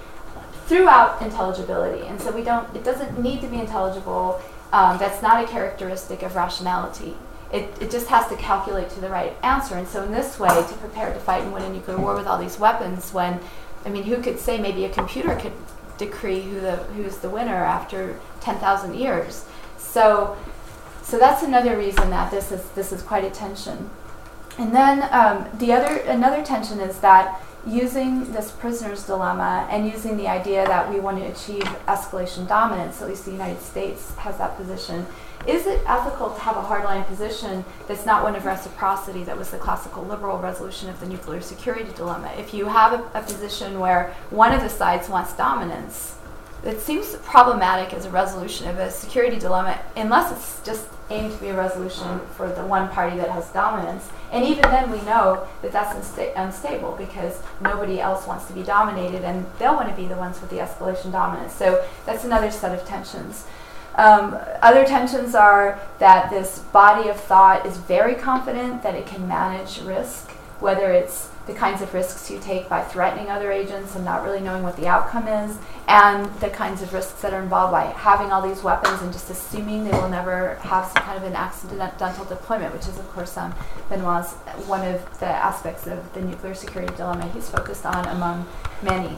throughout 0.66 1.22
intelligibility. 1.22 2.06
And 2.08 2.20
so 2.22 2.32
we 2.32 2.44
don't, 2.44 2.74
it 2.76 2.84
doesn't 2.84 3.20
need 3.20 3.42
to 3.42 3.48
be 3.48 3.58
intelligible. 3.58 4.42
Um, 4.72 4.98
that's 4.98 5.22
not 5.22 5.44
a 5.44 5.48
characteristic 5.48 6.22
of 6.22 6.36
rationality. 6.36 7.16
It, 7.52 7.74
it 7.82 7.90
just 7.90 8.08
has 8.08 8.28
to 8.28 8.36
calculate 8.36 8.90
to 8.92 9.00
the 9.00 9.10
right 9.10 9.36
answer. 9.42 9.76
And 9.76 9.88
so 9.88 10.04
in 10.04 10.12
this 10.12 10.40
way, 10.40 10.50
to 10.50 10.76
prepare 10.76 11.12
to 11.12 11.20
fight 11.20 11.42
and 11.42 11.52
win 11.52 11.64
a 11.64 11.70
nuclear 11.70 11.98
war 11.98 12.16
with 12.16 12.28
all 12.28 12.38
these 12.38 12.60
weapons, 12.60 13.12
when, 13.12 13.40
I 13.86 13.90
mean, 13.90 14.04
who 14.04 14.22
could 14.22 14.40
say 14.40 14.60
maybe 14.60 14.86
a 14.86 14.90
computer 14.90 15.36
could 15.36 15.54
decree 15.98 16.42
who 16.42 16.60
the 16.60 16.78
who's 16.96 17.18
the 17.18 17.30
winner 17.30 17.56
after 17.56 18.20
10,000 18.42 18.94
years? 18.94 19.46
So 19.78 20.38
so 21.10 21.18
that's 21.18 21.42
another 21.42 21.76
reason 21.76 22.12
that 22.12 22.30
this 22.30 22.52
is 22.52 22.64
this 22.72 22.92
is 22.92 23.02
quite 23.02 23.24
a 23.24 23.32
tension. 23.32 23.90
And 24.60 24.76
then 24.76 25.08
um, 25.12 25.48
the 25.58 25.74
other 25.74 26.02
another 26.02 26.46
tension 26.46 26.80
is 26.80 27.00
that 27.00 27.42
using 27.66 28.32
this 28.32 28.52
prisoner's 28.52 29.06
dilemma 29.06 29.68
and 29.72 29.88
using 29.88 30.18
the 30.18 30.28
idea 30.28 30.66
that 30.68 30.88
we 30.92 31.00
want 31.00 31.18
to 31.18 31.26
achieve 31.26 31.64
escalation 31.88 32.48
dominance, 32.48 33.02
at 33.02 33.10
least 33.10 33.26
the 33.26 33.32
United 33.32 33.62
States 33.62 34.16
has 34.18 34.38
that 34.38 34.56
position, 34.56 35.06
is 35.48 35.66
it 35.66 35.82
ethical 35.88 36.30
to 36.32 36.40
have 36.42 36.58
a 36.58 36.62
hardline 36.62 37.06
position 37.08 37.66
that's 37.88 38.06
not 38.06 38.24
one 38.24 38.36
of 38.36 38.46
reciprocity 38.46 39.24
that 39.24 39.38
was 39.38 39.50
the 39.50 39.58
classical 39.58 40.04
liberal 40.04 40.38
resolution 40.38 40.90
of 40.90 41.00
the 41.00 41.08
nuclear 41.08 41.42
security 41.42 41.92
dilemma? 41.96 42.32
If 42.38 42.54
you 42.54 42.66
have 42.66 42.94
a, 42.94 43.20
a 43.20 43.24
position 43.24 43.80
where 43.80 44.14
one 44.30 44.54
of 44.54 44.62
the 44.62 44.70
sides 44.70 45.10
wants 45.10 45.34
dominance, 45.34 46.19
it 46.64 46.80
seems 46.80 47.16
problematic 47.18 47.94
as 47.94 48.06
a 48.06 48.10
resolution 48.10 48.68
of 48.68 48.80
a 48.80 48.92
security 48.92 49.40
dilemma 49.40 49.80
unless 49.96 50.32
it's 50.32 50.66
just 50.66 50.88
aimed 51.10 51.32
to 51.32 51.38
be 51.40 51.48
a 51.48 51.56
resolution 51.56 52.20
for 52.36 52.50
the 52.52 52.66
one 52.66 52.88
party 52.90 53.18
that 53.18 53.30
has 53.30 53.50
dominance. 53.50 54.10
And 54.32 54.46
even 54.46 54.62
then, 54.64 54.92
we 54.92 55.02
know 55.02 55.48
that 55.62 55.72
that's 55.72 55.96
unsta- 55.98 56.34
unstable 56.36 56.96
because 56.98 57.42
nobody 57.62 58.00
else 58.00 58.28
wants 58.28 58.46
to 58.46 58.54
be 58.54 58.62
dominated 58.62 59.24
and 59.24 59.46
they'll 59.58 59.76
want 59.76 59.90
to 59.90 59.96
be 59.96 60.08
the 60.08 60.16
ones 60.16 60.40
with 60.40 60.50
the 60.52 60.58
escalation 60.58 61.12
dominance. 61.12 61.54
So 61.54 61.84
that's 62.06 62.26
another 62.26 62.52
set 62.52 62.78
of 62.78 62.86
tensions. 62.88 63.46
Um, 63.96 64.38
other 64.62 64.86
tensions 64.86 65.34
are 65.34 65.80
that 65.98 66.30
this 66.30 66.60
body 66.60 67.10
of 67.10 67.20
thought 67.20 67.66
is 67.66 67.78
very 67.78 68.16
confident 68.16 68.84
that 68.84 68.96
it 68.96 69.08
can 69.08 69.28
manage 69.28 69.82
risk, 69.82 70.30
whether 70.60 70.92
it's 70.92 71.30
the 71.48 71.54
kinds 71.54 71.82
of 71.82 71.94
risks 71.94 72.30
you 72.30 72.40
take 72.40 72.70
by 72.70 72.82
threatening 72.84 73.30
other 73.30 73.52
agents 73.52 73.96
and 73.96 74.06
not 74.06 74.24
really 74.24 74.40
knowing 74.40 74.62
what 74.62 74.76
the 74.76 74.88
outcome 74.88 75.28
is, 75.28 75.58
and 75.88 76.32
the 76.40 76.50
kinds 76.50 76.82
of 76.82 76.94
risks 76.94 77.22
that 77.22 77.34
are 77.34 77.42
involved 77.42 77.72
by 77.72 77.86
having 77.86 78.32
all 78.32 78.42
these 78.42 78.62
weapons 78.62 79.02
and 79.02 79.12
just 79.12 79.30
assuming 79.30 79.84
they 79.84 79.92
will 79.92 80.10
never 80.10 80.56
have 80.56 80.86
some 80.86 81.04
kind 81.04 81.18
of 81.18 81.24
an 81.24 81.36
accidental 81.36 82.26
deployment, 82.26 82.74
which 82.74 82.88
is, 82.88 82.98
of 83.00 83.10
course, 83.10 83.36
um, 83.38 83.54
Benoit's 83.90 84.34
one 84.68 84.86
of 84.86 85.20
the 85.20 85.26
aspects 85.26 85.88
of 85.88 86.14
the 86.14 86.22
nuclear 86.22 86.54
security 86.54 86.94
dilemma 86.96 87.28
he's 87.34 87.50
focused 87.50 87.86
on 87.86 88.06
among 88.08 88.48
many. 88.84 89.18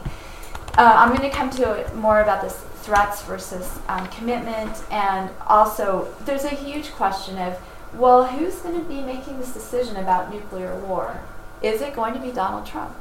Uh, 0.77 0.93
I'm 0.95 1.09
going 1.09 1.29
to 1.29 1.35
come 1.35 1.49
to 1.49 1.91
more 1.95 2.21
about 2.21 2.41
this 2.41 2.63
threats 2.83 3.21
versus 3.23 3.77
um, 3.89 4.07
commitment, 4.07 4.83
and 4.89 5.29
also 5.45 6.07
there's 6.25 6.45
a 6.45 6.49
huge 6.49 6.91
question 6.91 7.37
of, 7.37 7.59
well, 7.93 8.25
who's 8.25 8.55
going 8.59 8.79
to 8.79 8.87
be 8.87 9.01
making 9.01 9.37
this 9.37 9.53
decision 9.53 9.97
about 9.97 10.33
nuclear 10.33 10.79
war? 10.79 11.19
Is 11.61 11.81
it 11.81 11.93
going 11.93 12.13
to 12.13 12.19
be 12.19 12.31
Donald 12.31 12.65
Trump? 12.65 12.95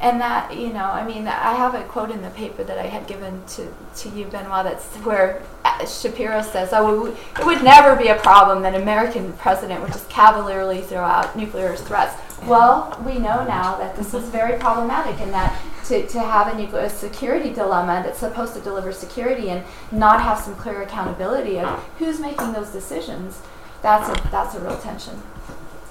And 0.00 0.20
that, 0.20 0.56
you 0.56 0.72
know, 0.72 0.84
I 0.84 1.04
mean, 1.04 1.26
I 1.26 1.54
have 1.54 1.74
a 1.74 1.82
quote 1.82 2.12
in 2.12 2.22
the 2.22 2.30
paper 2.30 2.62
that 2.62 2.78
I 2.78 2.84
had 2.84 3.08
given 3.08 3.42
to, 3.48 3.74
to 3.96 4.08
you, 4.10 4.26
Benoit, 4.26 4.64
that's 4.64 4.86
where 4.98 5.42
uh, 5.64 5.84
Shapiro 5.86 6.40
says, 6.42 6.68
oh, 6.72 7.06
it 7.06 7.44
would 7.44 7.64
never 7.64 7.96
be 7.96 8.06
a 8.06 8.14
problem 8.14 8.62
that 8.62 8.76
an 8.76 8.82
American 8.82 9.32
president 9.32 9.80
would 9.80 9.92
just 9.92 10.08
cavalierly 10.08 10.82
throw 10.82 11.00
out 11.00 11.36
nuclear 11.36 11.74
threats. 11.74 12.14
Well, 12.46 13.02
we 13.04 13.14
know 13.14 13.44
now 13.44 13.76
that 13.78 13.96
this 13.96 14.14
is 14.14 14.28
very 14.28 14.56
problematic 14.60 15.20
and 15.20 15.32
that 15.32 15.60
to, 15.86 16.06
to 16.06 16.20
have 16.20 16.54
a 16.54 16.56
nuclear 16.56 16.88
security 16.88 17.52
dilemma 17.52 18.02
that's 18.04 18.20
supposed 18.20 18.54
to 18.54 18.60
deliver 18.60 18.92
security 18.92 19.50
and 19.50 19.64
not 19.90 20.22
have 20.22 20.38
some 20.38 20.54
clear 20.54 20.82
accountability 20.82 21.58
of 21.58 21.82
who's 21.98 22.20
making 22.20 22.52
those 22.52 22.70
decisions, 22.70 23.42
that's 23.82 24.08
a, 24.08 24.30
that's 24.30 24.54
a 24.54 24.60
real 24.60 24.78
tension. 24.78 25.20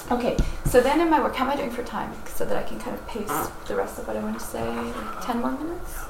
Okay, 0.10 0.38
so 0.66 0.80
then 0.80 1.02
in 1.02 1.10
my 1.10 1.22
work, 1.22 1.36
how 1.36 1.44
am 1.44 1.52
I 1.52 1.58
doing 1.58 1.70
for 1.70 1.84
time? 1.84 2.14
So 2.28 2.46
that 2.46 2.56
I 2.56 2.64
can 2.64 2.80
kind 2.80 2.96
of 2.96 3.06
pace 3.08 3.28
the 3.68 3.76
rest 3.76 4.00
of 4.00 4.08
what 4.08 4.16
I 4.16 4.22
want 4.22 4.40
to 4.40 4.46
say, 4.46 4.66
like 4.66 5.26
10 5.26 5.42
more 5.42 5.52
minutes? 5.52 6.06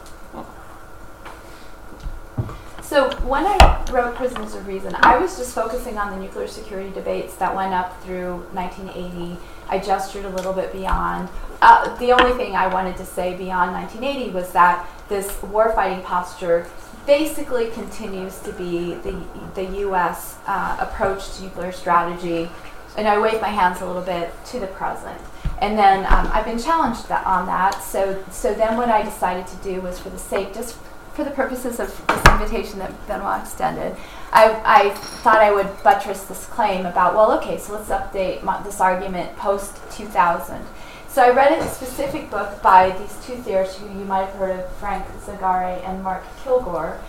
So 2.84 3.10
when 3.27 3.46
I 3.46 3.86
wrote 3.92 4.16
Prisoners 4.16 4.54
of 4.54 4.68
Reason, 4.68 4.96
I 5.00 5.18
was 5.18 5.36
just 5.38 5.54
focusing 5.54 5.98
on 5.98 6.12
the 6.12 6.24
nuclear 6.24 6.48
security 6.48 6.92
debates 6.92 7.36
that 7.36 7.54
went 7.56 7.74
up 7.74 8.01
through 8.04 8.46
1980. 8.54 9.38
I 9.68 9.80
gestured 9.80 10.25
a 10.25 10.30
little 10.30 10.54
bit 10.54 10.72
beyond. 10.72 11.27
Uh, 11.62 11.94
the 11.98 12.12
only 12.12 12.38
thing 12.38 12.56
I 12.56 12.68
wanted 12.68 12.98
to 12.98 13.06
say 13.06 13.36
beyond 13.36 13.74
1980 13.74 14.32
was 14.32 14.51
that 14.54 14.88
this 15.10 15.27
warfighting 15.39 16.04
posture 16.04 16.68
basically 17.08 17.72
continues 17.72 18.39
to 18.39 18.54
be 18.54 18.94
the, 18.96 19.20
the 19.56 19.66
U.S. 19.80 20.38
Uh, 20.46 20.77
approach 20.80 21.36
to 21.38 21.44
nuclear 21.44 21.72
strategy 21.72 22.50
and 22.98 23.08
I 23.08 23.20
wave 23.20 23.39
my 23.39 23.50
hands 23.50 23.82
a 23.82 23.86
little 23.86 24.01
bit 24.01 24.32
to 24.48 24.60
the 24.60 24.68
present. 24.68 25.22
And 25.62 25.77
then 25.77 26.06
um, 26.06 26.30
I've 26.34 26.46
been 26.46 26.60
challenged 26.60 27.08
that, 27.08 27.25
on 27.25 27.46
that. 27.46 27.82
So, 27.84 28.24
so 28.32 28.54
then 28.54 28.75
what 28.75 28.89
I 28.89 29.04
decided 29.04 29.48
to 29.48 29.56
do 29.58 29.82
was 29.82 30.00
for 30.00 30.10
the 30.10 30.20
sake, 30.20 30.54
just 30.54 30.75
for 31.13 31.24
the 31.24 31.32
purposes 31.32 31.80
of 31.80 31.88
this 32.08 32.25
invitation 32.25 32.80
that 32.80 33.08
Benoit 33.08 33.42
extended, 33.42 33.96
I, 34.32 34.62
I 34.66 34.89
thought 34.92 35.38
I 35.38 35.51
would 35.51 35.82
buttress 35.84 36.24
this 36.25 36.46
claim 36.46 36.86
about, 36.86 37.16
well, 37.16 37.32
okay, 37.39 37.58
so 37.58 37.74
let's 37.74 37.89
update 37.89 38.44
my, 38.44 38.62
this 38.62 38.82
argument 38.82 39.36
post 39.38 39.80
2000. 39.92 40.63
So 41.08 41.24
I 41.24 41.32
read 41.32 41.58
a 41.58 41.68
specific 41.68 42.30
book 42.30 42.62
by 42.62 42.96
these 43.00 43.25
two 43.25 43.38
theorists 43.38 43.80
who 43.80 43.88
you 43.88 44.06
might 44.06 44.25
have 44.25 44.36
heard 44.36 44.60
of, 44.60 44.72
Frank 44.74 45.06
Zagare 45.25 45.84
and 45.88 46.04
Marc 46.04 46.24
Kilgour. 46.44 47.00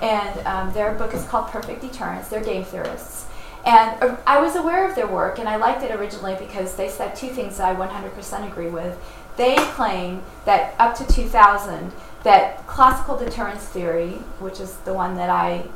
And 0.00 0.46
um, 0.46 0.72
their 0.72 0.94
book 0.94 1.12
is 1.12 1.26
called 1.26 1.48
Perfect 1.48 1.82
Deterrence. 1.82 2.28
They're 2.28 2.42
game 2.42 2.64
theorists. 2.64 3.26
And 3.68 4.02
uh, 4.02 4.16
I 4.26 4.40
was 4.40 4.56
aware 4.56 4.88
of 4.88 4.94
their 4.94 5.06
work, 5.06 5.38
and 5.38 5.46
I 5.46 5.56
liked 5.56 5.82
it 5.82 5.94
originally 5.94 6.34
because 6.38 6.76
they 6.76 6.88
said 6.88 7.14
two 7.14 7.28
things 7.28 7.58
that 7.58 7.68
I 7.68 7.86
100% 7.86 8.50
agree 8.50 8.70
with. 8.70 8.98
They 9.36 9.56
claim 9.56 10.22
that 10.46 10.74
up 10.78 10.96
to 10.96 11.06
2000, 11.06 11.92
that 12.22 12.66
classical 12.66 13.18
deterrence 13.18 13.66
theory, 13.66 14.12
which 14.40 14.58
is 14.58 14.78
the 14.78 14.94
one 14.94 15.16
that 15.16 15.28
I 15.28 15.66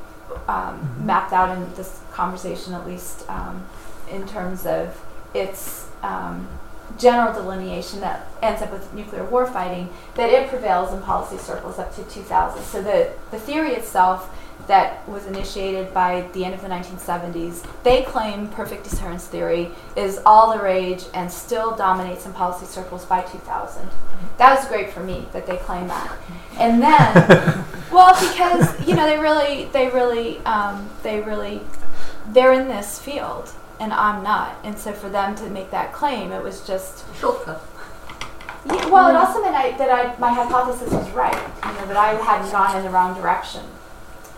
um, 0.49 0.79
mm-hmm. 0.79 1.07
mapped 1.07 1.35
out 1.35 1.55
in 1.55 1.75
this 1.75 2.01
conversation, 2.13 2.73
at 2.73 2.87
least 2.87 3.29
um, 3.29 3.67
in 4.11 4.27
terms 4.27 4.65
of 4.65 4.99
its 5.35 5.87
um, 6.03 6.49
general 6.99 7.35
delineation 7.35 8.01
that 8.01 8.27
ends 8.41 8.63
up 8.63 8.73
with 8.73 8.93
nuclear 8.95 9.25
war 9.25 9.47
fighting, 9.47 9.91
that 10.15 10.31
it 10.31 10.49
prevails 10.49 10.95
in 10.95 11.03
policy 11.03 11.37
circles 11.37 11.79
up 11.79 11.95
to 11.97 12.03
2000. 12.05 12.63
So 12.63 12.83
the, 12.83 13.13
the 13.31 13.39
theory 13.39 13.73
itself 13.73 14.35
that 14.67 15.07
was 15.09 15.27
initiated 15.27 15.93
by 15.93 16.29
the 16.33 16.45
end 16.45 16.55
of 16.55 16.63
the 16.63 16.69
1970s. 16.69 17.67
They 17.83 18.03
claim 18.03 18.49
perfect 18.49 18.89
deterrence 18.89 19.27
theory 19.27 19.71
is 19.97 20.21
all 20.25 20.57
the 20.57 20.63
rage 20.63 21.05
and 21.15 21.31
still 21.31 21.75
dominates 21.77 22.27
in 22.27 22.33
policy 22.33 22.67
circles 22.67 23.05
by 23.05 23.23
2000. 23.23 23.89
That 24.39 24.57
was 24.57 24.69
great 24.69 24.91
for 24.91 25.01
me 25.01 25.27
that 25.33 25.47
they 25.47 25.57
claim 25.57 25.89
that. 25.89 26.17
And 26.59 26.83
then, 26.83 27.65
well, 27.93 28.15
because 28.15 28.87
you 28.87 28.95
know 28.95 29.07
they 29.07 29.19
really, 29.19 29.67
they 29.67 29.89
really, 29.89 30.39
um, 30.41 30.89
they 31.03 31.21
really, 31.21 31.61
they're 32.29 32.53
in 32.53 32.69
this 32.69 32.99
field 32.99 33.51
and 33.81 33.93
I'm 33.93 34.23
not, 34.23 34.57
and 34.63 34.79
so 34.79 34.93
for 34.93 35.09
them 35.09 35.35
to 35.37 35.51
make 35.51 35.71
that 35.73 35.93
claim, 35.93 36.31
it 36.31 36.43
was 36.43 36.65
just 36.65 37.05
shortcut. 37.17 37.61
Yeah, 38.65 38.87
well, 38.87 39.11
it 39.11 39.17
also 39.17 39.43
meant 39.43 39.57
I, 39.57 39.77
that 39.77 39.91
I, 39.91 40.17
my 40.21 40.33
hypothesis 40.33 40.93
was 40.93 41.11
right, 41.11 41.35
you 41.35 41.73
know, 41.81 41.87
that 41.89 41.97
I 41.97 42.15
hadn't 42.15 42.53
gone 42.53 42.77
in 42.77 42.85
the 42.85 42.91
wrong 42.91 43.21
direction 43.21 43.65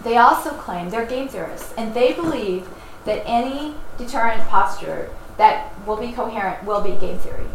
they 0.04 0.18
also 0.18 0.50
claim 0.50 0.90
they're 0.90 1.06
game 1.06 1.28
theorists, 1.28 1.72
and 1.76 1.94
they 1.94 2.12
believe 2.12 2.68
that 3.04 3.22
any 3.26 3.74
deterrent 3.98 4.46
posture 4.48 5.10
that 5.36 5.72
will 5.86 5.96
be 5.96 6.12
coherent 6.12 6.62
will 6.64 6.80
be 6.80 6.92
game 6.92 7.18
theory. 7.18 7.46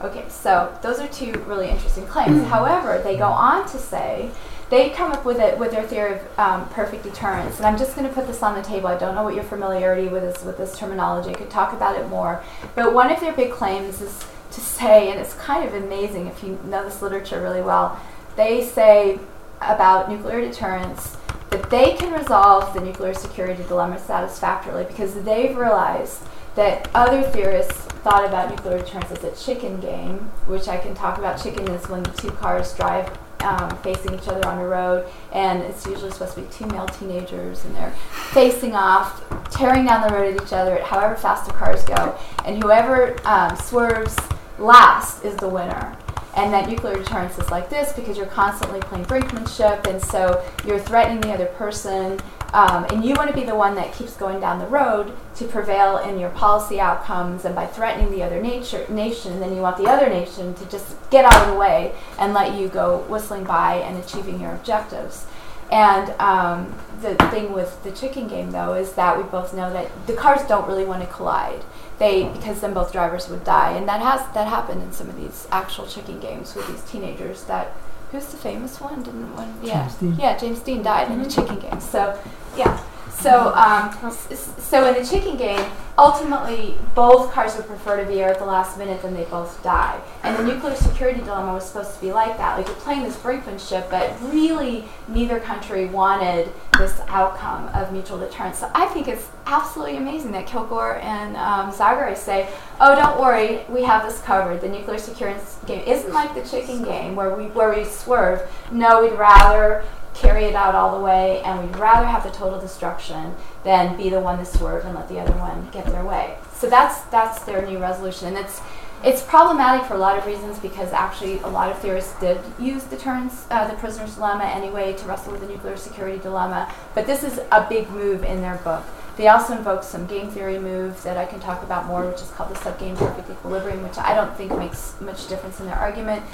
Okay, 0.00 0.24
so 0.28 0.78
those 0.82 1.00
are 1.00 1.08
two 1.08 1.32
really 1.46 1.68
interesting 1.68 2.06
claims. 2.06 2.46
However, 2.46 3.00
they 3.02 3.16
go 3.16 3.26
on 3.26 3.68
to 3.68 3.78
say 3.78 4.30
they 4.70 4.90
come 4.90 5.10
up 5.10 5.24
with 5.24 5.40
it 5.40 5.58
with 5.58 5.72
their 5.72 5.82
theory 5.82 6.14
of 6.14 6.38
um, 6.38 6.68
perfect 6.68 7.02
deterrence, 7.02 7.56
and 7.56 7.66
I'm 7.66 7.78
just 7.78 7.96
going 7.96 8.06
to 8.06 8.14
put 8.14 8.26
this 8.26 8.42
on 8.42 8.54
the 8.54 8.62
table. 8.62 8.86
I 8.86 8.98
don't 8.98 9.14
know 9.14 9.24
what 9.24 9.34
your 9.34 9.44
familiarity 9.44 10.08
with 10.08 10.22
this 10.22 10.44
with 10.44 10.58
this 10.58 10.78
terminology. 10.78 11.30
I 11.30 11.34
could 11.34 11.50
talk 11.50 11.72
about 11.72 11.98
it 11.98 12.08
more, 12.08 12.44
but 12.74 12.94
one 12.94 13.10
of 13.10 13.18
their 13.20 13.32
big 13.32 13.50
claims 13.50 14.00
is 14.00 14.24
to 14.52 14.60
say, 14.60 15.10
and 15.10 15.18
it's 15.18 15.34
kind 15.34 15.66
of 15.66 15.74
amazing 15.74 16.26
if 16.26 16.44
you 16.44 16.58
know 16.64 16.84
this 16.84 17.02
literature 17.02 17.40
really 17.42 17.62
well. 17.62 18.00
They 18.36 18.64
say 18.64 19.18
about 19.60 20.08
nuclear 20.08 20.40
deterrence 20.40 21.16
that 21.50 21.70
they 21.70 21.96
can 21.96 22.12
resolve 22.12 22.74
the 22.74 22.80
nuclear 22.80 23.14
security 23.14 23.62
dilemma 23.64 23.98
satisfactorily 23.98 24.84
because 24.84 25.14
they've 25.22 25.56
realized 25.56 26.22
that 26.54 26.90
other 26.94 27.22
theorists 27.22 27.72
thought 28.02 28.24
about 28.24 28.50
nuclear 28.50 28.78
deterrence 28.78 29.10
as 29.12 29.24
a 29.24 29.44
chicken 29.44 29.78
game, 29.80 30.18
which 30.46 30.68
I 30.68 30.76
can 30.76 30.94
talk 30.94 31.18
about. 31.18 31.40
Chicken 31.40 31.68
is 31.68 31.88
when 31.88 32.02
two 32.04 32.30
cars 32.32 32.74
drive 32.74 33.16
um, 33.40 33.76
facing 33.78 34.14
each 34.14 34.26
other 34.26 34.46
on 34.48 34.58
a 34.58 34.66
road, 34.66 35.06
and 35.32 35.62
it's 35.62 35.86
usually 35.86 36.10
supposed 36.10 36.34
to 36.34 36.40
be 36.40 36.48
two 36.48 36.66
male 36.66 36.86
teenagers, 36.86 37.64
and 37.64 37.74
they're 37.76 37.94
facing 38.32 38.74
off, 38.74 39.22
tearing 39.50 39.86
down 39.86 40.06
the 40.06 40.12
road 40.12 40.34
at 40.34 40.42
each 40.42 40.52
other, 40.52 40.78
at 40.78 40.84
however 40.84 41.14
fast 41.14 41.46
the 41.46 41.52
cars 41.52 41.84
go, 41.84 42.18
and 42.44 42.62
whoever 42.62 43.16
um, 43.26 43.56
swerves 43.56 44.16
last 44.58 45.24
is 45.24 45.36
the 45.36 45.48
winner. 45.48 45.96
And 46.38 46.54
that 46.54 46.68
nuclear 46.68 46.94
deterrence 46.94 47.36
is 47.36 47.50
like 47.50 47.68
this 47.68 47.92
because 47.92 48.16
you're 48.16 48.26
constantly 48.26 48.78
playing 48.78 49.06
brinkmanship, 49.06 49.88
and 49.88 50.00
so 50.00 50.40
you're 50.64 50.78
threatening 50.78 51.20
the 51.20 51.32
other 51.32 51.46
person, 51.46 52.20
um, 52.52 52.84
and 52.90 53.04
you 53.04 53.14
want 53.14 53.28
to 53.28 53.34
be 53.34 53.42
the 53.42 53.56
one 53.56 53.74
that 53.74 53.92
keeps 53.92 54.16
going 54.16 54.38
down 54.38 54.60
the 54.60 54.66
road 54.68 55.12
to 55.34 55.46
prevail 55.46 55.98
in 55.98 56.16
your 56.16 56.30
policy 56.30 56.78
outcomes, 56.78 57.44
and 57.44 57.56
by 57.56 57.66
threatening 57.66 58.12
the 58.12 58.22
other 58.22 58.40
nature, 58.40 58.86
nation, 58.88 59.40
then 59.40 59.52
you 59.52 59.60
want 59.60 59.78
the 59.78 59.86
other 59.86 60.08
nation 60.08 60.54
to 60.54 60.64
just 60.66 60.96
get 61.10 61.24
out 61.24 61.34
of 61.42 61.52
the 61.52 61.58
way 61.58 61.92
and 62.20 62.32
let 62.32 62.54
you 62.54 62.68
go 62.68 62.98
whistling 63.08 63.42
by 63.42 63.74
and 63.74 63.98
achieving 63.98 64.40
your 64.40 64.52
objectives. 64.52 65.26
And 65.72 66.10
um, 66.20 66.72
the 67.02 67.16
thing 67.30 67.52
with 67.52 67.82
the 67.82 67.90
chicken 67.90 68.28
game, 68.28 68.52
though, 68.52 68.74
is 68.74 68.92
that 68.92 69.18
we 69.18 69.24
both 69.24 69.52
know 69.52 69.72
that 69.72 69.90
the 70.06 70.14
cars 70.14 70.46
don't 70.48 70.68
really 70.68 70.84
want 70.84 71.02
to 71.02 71.08
collide. 71.12 71.64
They 71.98 72.24
because 72.28 72.60
then 72.60 72.74
both 72.74 72.92
drivers 72.92 73.28
would 73.28 73.44
die, 73.44 73.72
and 73.72 73.88
that 73.88 74.00
has 74.00 74.20
that 74.34 74.46
happened 74.46 74.82
in 74.82 74.92
some 74.92 75.08
of 75.08 75.16
these 75.16 75.48
actual 75.50 75.86
chicken 75.86 76.20
games 76.20 76.54
with 76.54 76.68
these 76.68 76.82
teenagers 76.82 77.44
that 77.44 77.72
who's 78.12 78.26
the 78.26 78.36
famous 78.36 78.80
one? 78.80 79.02
Didn't 79.02 79.34
one? 79.34 79.54
Yeah, 79.62 79.82
James 79.82 79.94
Dean. 79.96 80.16
yeah. 80.18 80.38
James 80.38 80.60
Dean 80.60 80.82
died 80.82 81.10
in 81.10 81.20
a 81.20 81.28
chicken 81.28 81.58
game. 81.58 81.80
So, 81.80 82.18
yeah. 82.56 82.80
So, 83.10 83.52
um, 83.54 84.12
so 84.58 84.86
in 84.86 84.94
the 85.02 85.08
chicken 85.08 85.36
game, 85.36 85.64
ultimately 85.98 86.76
both 86.94 87.32
cars 87.32 87.56
would 87.56 87.66
prefer 87.66 88.00
to 88.00 88.06
be 88.06 88.14
veer 88.14 88.28
at 88.28 88.38
the 88.38 88.44
last 88.44 88.78
minute 88.78 89.02
than 89.02 89.14
they 89.14 89.24
both 89.24 89.62
die. 89.62 90.00
And 90.22 90.36
the 90.36 90.54
nuclear 90.54 90.76
security 90.76 91.20
dilemma 91.20 91.52
was 91.52 91.66
supposed 91.66 91.94
to 91.94 92.00
be 92.00 92.12
like 92.12 92.36
that. 92.38 92.56
Like 92.56 92.66
you're 92.66 92.76
playing 92.76 93.02
this 93.02 93.16
brinkmanship, 93.16 93.90
but 93.90 94.16
really 94.32 94.84
neither 95.08 95.40
country 95.40 95.86
wanted 95.86 96.52
this 96.78 97.00
outcome 97.08 97.68
of 97.74 97.92
mutual 97.92 98.18
deterrence. 98.18 98.58
So 98.58 98.70
I 98.74 98.86
think 98.86 99.08
it's 99.08 99.28
absolutely 99.46 99.96
amazing 99.96 100.30
that 100.32 100.46
Kilgour 100.46 101.02
and 101.02 101.36
um, 101.36 101.72
say, 102.14 102.48
"Oh, 102.80 102.94
don't 102.94 103.20
worry, 103.20 103.64
we 103.68 103.82
have 103.82 104.08
this 104.08 104.20
covered. 104.22 104.60
The 104.60 104.68
nuclear 104.68 104.98
security 104.98 105.40
game 105.66 105.82
isn't 105.86 106.12
like 106.12 106.34
the 106.34 106.48
chicken 106.48 106.84
game 106.84 107.16
where 107.16 107.34
we 107.34 107.46
where 107.46 107.74
we 107.74 107.84
swerve. 107.84 108.48
No, 108.70 109.02
we'd 109.02 109.18
rather." 109.18 109.84
Carry 110.20 110.44
it 110.44 110.54
out 110.54 110.74
all 110.74 110.96
the 110.98 111.04
way, 111.04 111.40
and 111.42 111.64
we'd 111.64 111.76
rather 111.76 112.06
have 112.06 112.24
the 112.24 112.30
total 112.30 112.60
destruction 112.60 113.34
than 113.64 113.96
be 113.96 114.08
the 114.08 114.20
one 114.20 114.38
to 114.38 114.44
swerve 114.44 114.84
and 114.84 114.94
let 114.94 115.08
the 115.08 115.18
other 115.18 115.32
one 115.38 115.68
get 115.70 115.86
their 115.86 116.04
way. 116.04 116.36
So 116.54 116.68
that's 116.68 117.02
that's 117.04 117.44
their 117.44 117.64
new 117.64 117.78
resolution, 117.78 118.28
and 118.28 118.38
it's 118.38 118.60
it's 119.04 119.22
problematic 119.22 119.86
for 119.86 119.94
a 119.94 119.98
lot 119.98 120.18
of 120.18 120.26
reasons 120.26 120.58
because 120.58 120.92
actually 120.92 121.38
a 121.40 121.46
lot 121.46 121.70
of 121.70 121.78
theorists 121.78 122.18
did 122.18 122.40
use 122.58 122.82
deterrence, 122.82 123.46
uh, 123.48 123.68
the 123.68 123.76
prisoner's 123.76 124.16
dilemma 124.16 124.44
anyway, 124.44 124.92
to 124.94 125.06
wrestle 125.06 125.30
with 125.30 125.40
the 125.40 125.46
nuclear 125.46 125.76
security 125.76 126.18
dilemma. 126.18 126.72
But 126.96 127.06
this 127.06 127.22
is 127.22 127.38
a 127.52 127.64
big 127.68 127.88
move 127.90 128.24
in 128.24 128.40
their 128.40 128.56
book. 128.56 128.84
They 129.16 129.28
also 129.28 129.56
invoke 129.56 129.84
some 129.84 130.06
game 130.06 130.30
theory 130.30 130.58
moves 130.58 131.04
that 131.04 131.16
I 131.16 131.26
can 131.26 131.38
talk 131.38 131.62
about 131.62 131.86
more, 131.86 132.06
which 132.06 132.22
is 132.22 132.30
called 132.30 132.50
the 132.50 132.58
subgame 132.58 132.96
perfect 132.96 133.30
equilibrium, 133.30 133.82
which 133.82 133.98
I 133.98 134.14
don't 134.14 134.36
think 134.36 134.56
makes 134.56 135.00
much 135.00 135.28
difference 135.28 135.60
in 135.60 135.66
their 135.66 135.76
argument. 135.76 136.24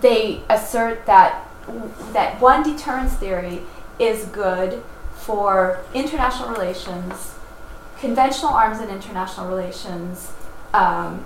They 0.00 0.42
assert 0.48 1.06
that 1.06 1.47
that 2.12 2.40
one 2.40 2.62
deterrence 2.62 3.14
theory 3.14 3.62
is 3.98 4.26
good 4.26 4.82
for 5.16 5.80
international 5.94 6.50
relations, 6.50 7.34
conventional 8.00 8.52
arms 8.52 8.78
and 8.78 8.90
international 8.90 9.48
relations, 9.48 10.32
um, 10.72 11.24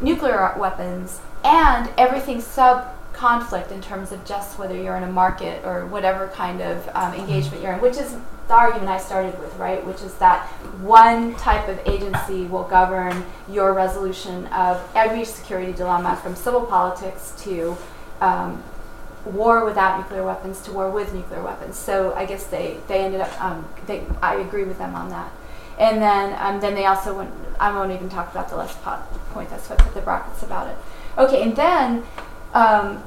nuclear 0.00 0.54
weapons, 0.58 1.20
and 1.44 1.90
everything 1.96 2.40
sub 2.40 2.88
conflict 3.12 3.70
in 3.70 3.80
terms 3.80 4.10
of 4.12 4.24
just 4.24 4.58
whether 4.58 4.76
you're 4.76 4.96
in 4.96 5.04
a 5.04 5.12
market 5.12 5.64
or 5.64 5.86
whatever 5.86 6.28
kind 6.28 6.60
of 6.60 6.88
um, 6.94 7.14
engagement 7.14 7.62
you're 7.62 7.72
in, 7.72 7.80
which 7.80 7.96
is 7.96 8.16
the 8.48 8.54
argument 8.54 8.90
I 8.90 8.98
started 8.98 9.38
with, 9.38 9.54
right? 9.56 9.84
Which 9.86 10.02
is 10.02 10.12
that 10.14 10.46
one 10.80 11.34
type 11.36 11.68
of 11.68 11.80
agency 11.86 12.44
will 12.46 12.64
govern 12.64 13.24
your 13.48 13.72
resolution 13.72 14.46
of 14.48 14.86
every 14.94 15.24
security 15.24 15.72
dilemma 15.72 16.16
from 16.16 16.34
civil 16.34 16.66
politics 16.66 17.32
to 17.44 17.76
um, 18.20 18.62
war 19.24 19.64
without 19.64 19.98
nuclear 19.98 20.24
weapons 20.24 20.60
to 20.62 20.72
war 20.72 20.90
with 20.90 21.12
nuclear 21.14 21.42
weapons. 21.42 21.76
So 21.76 22.12
I 22.14 22.26
guess 22.26 22.46
they, 22.46 22.78
they 22.88 23.00
ended 23.04 23.20
up, 23.20 23.40
um, 23.40 23.68
they, 23.86 24.04
I 24.22 24.36
agree 24.36 24.64
with 24.64 24.78
them 24.78 24.94
on 24.94 25.08
that. 25.10 25.32
And 25.78 26.00
then, 26.00 26.36
um, 26.38 26.60
then 26.60 26.74
they 26.74 26.86
also 26.86 27.16
went, 27.16 27.30
I 27.58 27.72
won't 27.72 27.92
even 27.92 28.08
talk 28.08 28.30
about 28.30 28.48
the 28.48 28.56
last 28.56 28.80
po- 28.82 29.02
point, 29.32 29.50
that's 29.50 29.68
why 29.68 29.76
I 29.76 29.82
put 29.82 29.94
the 29.94 30.00
brackets 30.00 30.42
about 30.42 30.68
it. 30.68 30.76
Okay, 31.18 31.42
and 31.42 31.56
then 31.56 32.04
um, 32.52 33.02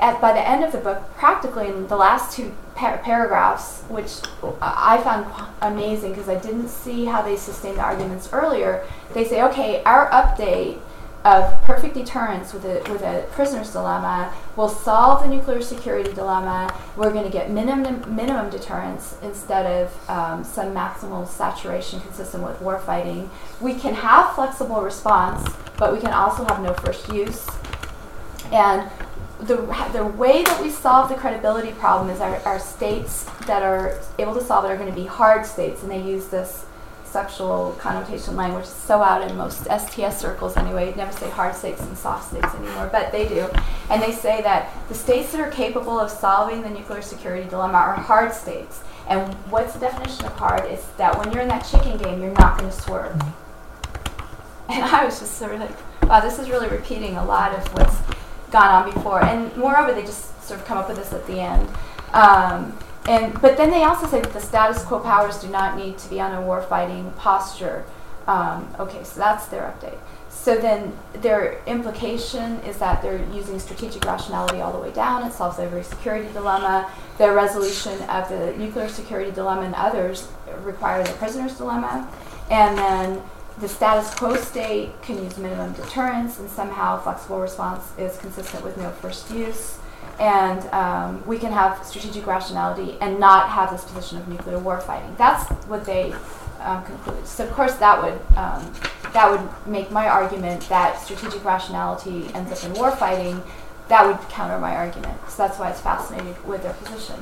at, 0.00 0.20
by 0.20 0.32
the 0.32 0.46
end 0.46 0.64
of 0.64 0.72
the 0.72 0.78
book, 0.78 1.02
practically 1.16 1.68
in 1.68 1.86
the 1.86 1.96
last 1.96 2.36
two 2.36 2.54
par- 2.74 2.98
paragraphs, 2.98 3.82
which 3.88 4.12
I 4.60 5.00
found 5.02 5.26
amazing 5.62 6.12
because 6.12 6.28
I 6.28 6.34
didn't 6.36 6.68
see 6.68 7.06
how 7.06 7.22
they 7.22 7.36
sustained 7.36 7.78
the 7.78 7.82
arguments 7.82 8.28
earlier, 8.32 8.86
they 9.14 9.24
say, 9.24 9.42
okay, 9.42 9.82
our 9.84 10.10
update 10.10 10.80
of 11.24 11.62
perfect 11.62 11.94
deterrence 11.94 12.52
with 12.52 12.64
a, 12.66 12.82
with 12.92 13.00
a 13.00 13.26
prisoner's 13.32 13.72
dilemma 13.72 14.32
will 14.56 14.68
solve 14.68 15.22
the 15.22 15.28
nuclear 15.28 15.62
security 15.62 16.12
dilemma. 16.12 16.72
We're 16.96 17.12
going 17.12 17.24
to 17.24 17.30
get 17.30 17.50
minimum, 17.50 18.14
minimum 18.14 18.50
deterrence 18.50 19.16
instead 19.22 19.64
of 19.64 20.10
um, 20.10 20.44
some 20.44 20.74
maximal 20.74 21.26
saturation 21.26 22.00
consistent 22.00 22.42
with 22.42 22.58
warfighting. 22.60 23.30
We 23.60 23.74
can 23.74 23.94
have 23.94 24.34
flexible 24.34 24.82
response, 24.82 25.48
but 25.78 25.94
we 25.94 25.98
can 25.98 26.12
also 26.12 26.44
have 26.44 26.60
no 26.60 26.74
first 26.74 27.10
use. 27.10 27.48
And 28.52 28.90
the, 29.40 29.56
the 29.92 30.04
way 30.04 30.44
that 30.44 30.60
we 30.62 30.68
solve 30.68 31.08
the 31.08 31.14
credibility 31.14 31.72
problem 31.72 32.10
is 32.10 32.20
our, 32.20 32.36
our 32.40 32.58
states 32.58 33.24
that 33.46 33.62
are 33.62 33.98
able 34.18 34.34
to 34.34 34.42
solve 34.42 34.66
it 34.66 34.68
are 34.68 34.76
going 34.76 34.90
to 34.90 34.94
be 34.94 35.06
hard 35.06 35.46
states, 35.46 35.82
and 35.82 35.90
they 35.90 36.02
use 36.02 36.28
this 36.28 36.66
sexual 37.14 37.76
connotation 37.78 38.34
language 38.34 38.64
is 38.64 38.70
so 38.70 39.00
out 39.00 39.22
in 39.22 39.36
most 39.36 39.68
STS 39.70 40.18
circles 40.18 40.56
anyway. 40.56 40.88
You'd 40.88 40.96
never 40.96 41.12
say 41.12 41.30
hard 41.30 41.54
states 41.54 41.80
and 41.80 41.96
soft 41.96 42.28
states 42.30 42.52
anymore, 42.56 42.88
but 42.90 43.12
they 43.12 43.28
do. 43.28 43.48
And 43.88 44.02
they 44.02 44.10
say 44.10 44.42
that 44.42 44.72
the 44.88 44.96
states 44.96 45.30
that 45.30 45.40
are 45.40 45.50
capable 45.52 46.00
of 46.00 46.10
solving 46.10 46.62
the 46.62 46.70
nuclear 46.70 47.02
security 47.02 47.48
dilemma 47.48 47.78
are 47.78 47.94
hard 47.94 48.34
states. 48.34 48.82
And 49.06 49.32
what's 49.48 49.74
the 49.74 49.78
definition 49.78 50.26
of 50.26 50.32
hard? 50.32 50.68
Is 50.68 50.84
that 50.96 51.16
when 51.16 51.30
you're 51.32 51.42
in 51.42 51.48
that 51.50 51.60
chicken 51.60 51.96
game, 51.98 52.20
you're 52.20 52.32
not 52.32 52.58
going 52.58 52.68
to 52.68 52.76
swerve. 52.76 53.14
And 54.68 54.82
I 54.96 55.04
was 55.04 55.20
just 55.20 55.34
sort 55.38 55.54
of 55.54 55.60
like, 55.60 56.10
wow, 56.10 56.18
this 56.18 56.40
is 56.40 56.50
really 56.50 56.68
repeating 56.68 57.16
a 57.16 57.24
lot 57.24 57.54
of 57.56 57.64
what's 57.74 57.96
gone 58.50 58.74
on 58.74 58.92
before. 58.92 59.22
And 59.22 59.56
moreover, 59.56 59.94
they 59.94 60.02
just 60.02 60.42
sort 60.42 60.58
of 60.58 60.66
come 60.66 60.78
up 60.78 60.88
with 60.88 60.96
this 60.96 61.12
at 61.12 61.24
the 61.28 61.38
end. 61.38 61.68
Um, 62.12 62.76
and 63.06 63.40
but 63.40 63.56
then 63.56 63.70
they 63.70 63.84
also 63.84 64.06
say 64.06 64.20
that 64.20 64.32
the 64.32 64.40
status 64.40 64.82
quo 64.84 65.00
powers 65.00 65.38
do 65.38 65.48
not 65.48 65.76
need 65.76 65.98
to 65.98 66.10
be 66.10 66.20
on 66.20 66.32
a 66.32 66.46
warfighting 66.46 67.14
posture. 67.16 67.84
Um, 68.26 68.74
okay, 68.78 69.04
so 69.04 69.20
that's 69.20 69.46
their 69.46 69.62
update. 69.62 69.98
So 70.30 70.56
then 70.56 70.92
their 71.14 71.62
implication 71.66 72.60
is 72.60 72.78
that 72.78 73.02
they're 73.02 73.24
using 73.32 73.58
strategic 73.58 74.04
rationality 74.04 74.60
all 74.60 74.72
the 74.72 74.78
way 74.78 74.92
down. 74.92 75.26
It 75.26 75.32
solves 75.32 75.58
every 75.58 75.82
security 75.82 76.30
dilemma. 76.32 76.90
Their 77.18 77.34
resolution 77.34 78.02
of 78.10 78.28
the 78.28 78.54
nuclear 78.56 78.88
security 78.88 79.30
dilemma 79.30 79.62
and 79.62 79.74
others 79.74 80.28
require 80.62 81.02
the 81.02 81.12
prisoner's 81.12 81.56
dilemma. 81.56 82.10
And 82.50 82.76
then 82.76 83.22
the 83.58 83.68
status 83.68 84.12
quo 84.14 84.36
state 84.36 85.00
can 85.02 85.22
use 85.22 85.38
minimum 85.38 85.72
deterrence, 85.74 86.38
and 86.40 86.50
somehow 86.50 87.00
flexible 87.00 87.40
response 87.40 87.92
is 87.96 88.16
consistent 88.18 88.64
with 88.64 88.76
no 88.76 88.90
first 88.90 89.30
use. 89.30 89.78
And 90.20 90.64
um, 90.68 91.26
we 91.26 91.38
can 91.38 91.52
have 91.52 91.84
strategic 91.84 92.26
rationality 92.26 92.96
and 93.00 93.18
not 93.18 93.48
have 93.48 93.70
this 93.70 93.84
position 93.84 94.18
of 94.18 94.28
nuclear 94.28 94.58
warfighting. 94.58 95.16
That's 95.16 95.50
what 95.66 95.84
they 95.84 96.14
um, 96.60 96.84
concluded. 96.84 97.26
So, 97.26 97.44
of 97.44 97.52
course, 97.52 97.74
that 97.76 98.02
would 98.02 98.20
um, 98.36 98.72
that 99.12 99.30
would 99.30 99.66
make 99.66 99.90
my 99.90 100.08
argument 100.08 100.68
that 100.68 101.00
strategic 101.00 101.44
rationality 101.44 102.26
ends 102.34 102.52
up 102.52 102.64
in 102.68 102.76
warfighting. 102.76 103.42
That 103.88 104.06
would 104.06 104.18
counter 104.28 104.58
my 104.58 104.74
argument. 104.74 105.18
So 105.28 105.46
that's 105.46 105.58
why 105.58 105.70
it's 105.70 105.80
fascinating 105.80 106.34
with 106.46 106.62
their 106.62 106.72
position. 106.72 107.16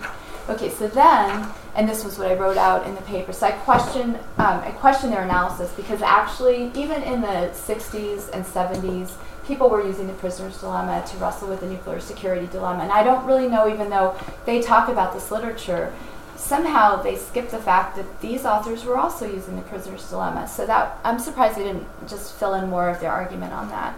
Okay, 0.49 0.71
so 0.71 0.89
then, 0.89 1.49
and 1.77 1.89
this 1.89 2.05
was 2.05 2.19
what 2.19 2.29
I 2.29 2.35
wrote 2.35 2.57
out 2.57 2.87
in 2.87 2.95
the 2.95 3.03
paper. 3.03 3.33
So 3.33 3.47
I 3.47 3.53
question 3.53 4.17
um, 4.39 4.61
I 4.61 4.73
questioned 4.79 5.13
their 5.13 5.23
analysis 5.23 5.73
because 5.73 6.03
actually, 6.03 6.71
even 6.75 7.03
in 7.03 7.21
the 7.21 7.51
60s 7.53 8.31
and 8.33 8.45
70s, 8.45 9.13
people 9.47 9.69
were 9.69 9.85
using 9.85 10.07
the 10.07 10.13
prisoner's 10.15 10.59
dilemma 10.59 11.05
to 11.09 11.17
wrestle 11.17 11.49
with 11.49 11.61
the 11.61 11.67
nuclear 11.67 12.01
security 12.01 12.47
dilemma. 12.47 12.83
And 12.83 12.93
I 12.93 13.03
don't 13.03 13.27
really 13.27 13.49
know, 13.49 13.69
even 13.69 13.91
though 13.91 14.17
they 14.47 14.63
talk 14.63 14.89
about 14.89 15.13
this 15.13 15.31
literature, 15.31 15.93
somehow 16.37 17.03
they 17.03 17.17
skip 17.17 17.51
the 17.51 17.59
fact 17.59 17.97
that 17.97 18.21
these 18.21 18.45
authors 18.45 18.85
were 18.85 18.99
also 18.99 19.27
using 19.27 19.57
the 19.57 19.63
prisoner's 19.63 20.09
dilemma. 20.09 20.49
So 20.49 20.67
that 20.67 20.99
I'm 21.05 21.19
surprised 21.19 21.57
they 21.57 21.65
didn't 21.65 21.87
just 22.09 22.35
fill 22.35 22.55
in 22.55 22.69
more 22.69 22.89
of 22.89 23.01
their 23.01 23.11
argument 23.11 23.53
on 23.53 23.69
that. 23.69 23.95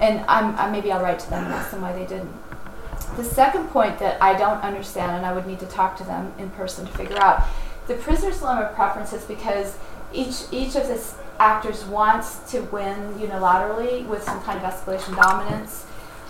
And 0.00 0.24
I'm, 0.28 0.56
I, 0.56 0.70
maybe 0.70 0.90
I'll 0.90 1.02
write 1.02 1.20
to 1.20 1.30
them 1.30 1.44
and 1.44 1.54
ask 1.54 1.70
them 1.70 1.82
why 1.82 1.92
they 1.92 2.06
didn't. 2.06 2.32
The 3.16 3.24
second 3.24 3.68
point 3.68 3.98
that 4.00 4.20
I 4.20 4.36
don't 4.36 4.58
understand, 4.62 5.12
and 5.12 5.24
I 5.24 5.32
would 5.32 5.46
need 5.46 5.60
to 5.60 5.66
talk 5.66 5.96
to 5.98 6.04
them 6.04 6.32
in 6.38 6.50
person 6.50 6.84
to 6.86 6.92
figure 6.92 7.18
out, 7.18 7.44
the 7.86 7.94
prisoner's 7.94 8.38
dilemma 8.38 8.72
preferences 8.74 9.24
because 9.24 9.76
each 10.12 10.44
each 10.50 10.74
of 10.74 10.88
the 10.88 10.96
actors 11.38 11.84
wants 11.84 12.50
to 12.52 12.60
win 12.62 13.14
unilaterally 13.14 14.06
with 14.06 14.22
some 14.22 14.40
kind 14.42 14.62
of 14.62 14.72
escalation 14.72 15.16
dominance. 15.16 15.86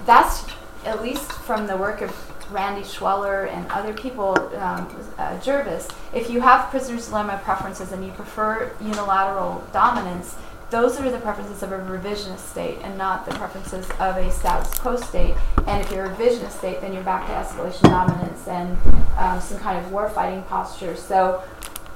That's 0.07 0.45
at 0.85 1.03
least 1.03 1.31
from 1.33 1.67
the 1.67 1.77
work 1.77 2.01
of 2.01 2.13
Randy 2.53 2.85
Schweller 2.85 3.47
and 3.47 3.71
other 3.71 3.95
people, 3.95 4.39
um, 4.57 4.87
uh, 5.19 5.41
Jervis. 5.41 5.89
If 6.13 6.31
you 6.31 6.41
have 6.41 6.71
prisoner's 6.71 7.09
dilemma 7.09 7.41
preferences 7.43 7.93
and 7.93 8.05
you 8.05 8.13
prefer 8.13 8.71
unilateral 8.81 9.65
dominance, 9.73 10.37
those 10.71 10.99
are 10.99 11.11
the 11.11 11.19
preferences 11.19 11.63
of 11.63 11.73
a 11.73 11.79
revisionist 11.79 12.51
state 12.51 12.79
and 12.83 12.99
not 12.99 13.27
the 13.27 13.33
preferences 13.33 13.89
of 14.01 14.17
a 14.17 14.31
status 14.31 14.77
quo 14.79 14.97
state. 14.97 15.35
And 15.67 15.81
if 15.81 15.91
you're 15.91 16.07
a 16.07 16.15
revisionist 16.15 16.59
state, 16.59 16.81
then 16.81 16.93
you're 16.93 17.03
back 17.05 17.27
to 17.27 17.33
escalation 17.33 17.83
dominance 17.83 18.49
and 18.49 18.77
um, 19.17 19.41
some 19.41 19.59
kind 19.59 19.79
of 19.79 19.93
war 19.93 20.09
fighting 20.09 20.43
posture. 20.45 20.97
So 20.97 21.43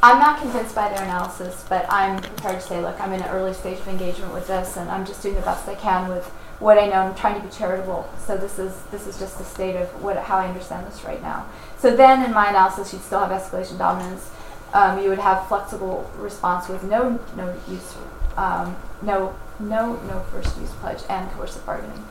I'm 0.02 0.18
not 0.18 0.40
convinced 0.40 0.74
by 0.74 0.88
their 0.90 1.02
analysis, 1.02 1.64
but 1.68 1.84
I'm 1.88 2.20
prepared 2.20 2.60
to 2.60 2.66
say, 2.66 2.80
look, 2.80 3.00
I'm 3.00 3.12
in 3.12 3.20
an 3.20 3.28
early 3.30 3.52
stage 3.52 3.78
of 3.80 3.88
engagement 3.88 4.32
with 4.32 4.46
this, 4.46 4.76
and 4.76 4.88
I'm 4.90 5.04
just 5.04 5.22
doing 5.22 5.34
the 5.34 5.40
best 5.40 5.68
I 5.68 5.74
can 5.74 6.08
with 6.08 6.24
what 6.60 6.78
I 6.78 6.86
know. 6.86 6.94
I'm 6.94 7.14
trying 7.14 7.40
to 7.40 7.46
be 7.46 7.52
charitable. 7.52 8.08
So 8.24 8.36
this 8.36 8.58
is 8.58 8.80
this 8.90 9.06
is 9.06 9.18
just 9.18 9.38
the 9.38 9.44
state 9.44 9.76
of 9.76 9.88
what 10.02 10.16
how 10.16 10.38
I 10.38 10.46
understand 10.46 10.86
this 10.86 11.04
right 11.04 11.20
now. 11.20 11.46
So 11.78 11.96
then, 11.96 12.24
in 12.24 12.32
my 12.32 12.48
analysis, 12.50 12.92
you'd 12.92 13.02
still 13.02 13.20
have 13.20 13.30
escalation 13.30 13.78
dominance. 13.78 14.30
Um, 14.72 15.02
you 15.02 15.08
would 15.08 15.18
have 15.18 15.48
flexible 15.48 16.10
response 16.18 16.68
with 16.68 16.84
no 16.84 17.18
no 17.36 17.54
use 17.68 17.94
um, 18.38 18.76
no, 19.02 19.34
no, 19.58 19.96
no 19.96 20.20
first 20.30 20.56
use 20.58 20.70
pledge 20.80 21.02
and 21.08 21.28
coercive 21.32 21.66
bargaining. 21.66 22.04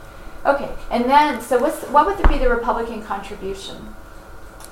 Okay, 0.44 0.70
and 0.90 1.04
then, 1.04 1.40
so 1.40 1.58
what's, 1.58 1.82
what 1.84 2.06
would 2.06 2.28
be 2.28 2.38
the 2.38 2.48
Republican 2.48 3.02
contribution? 3.02 3.94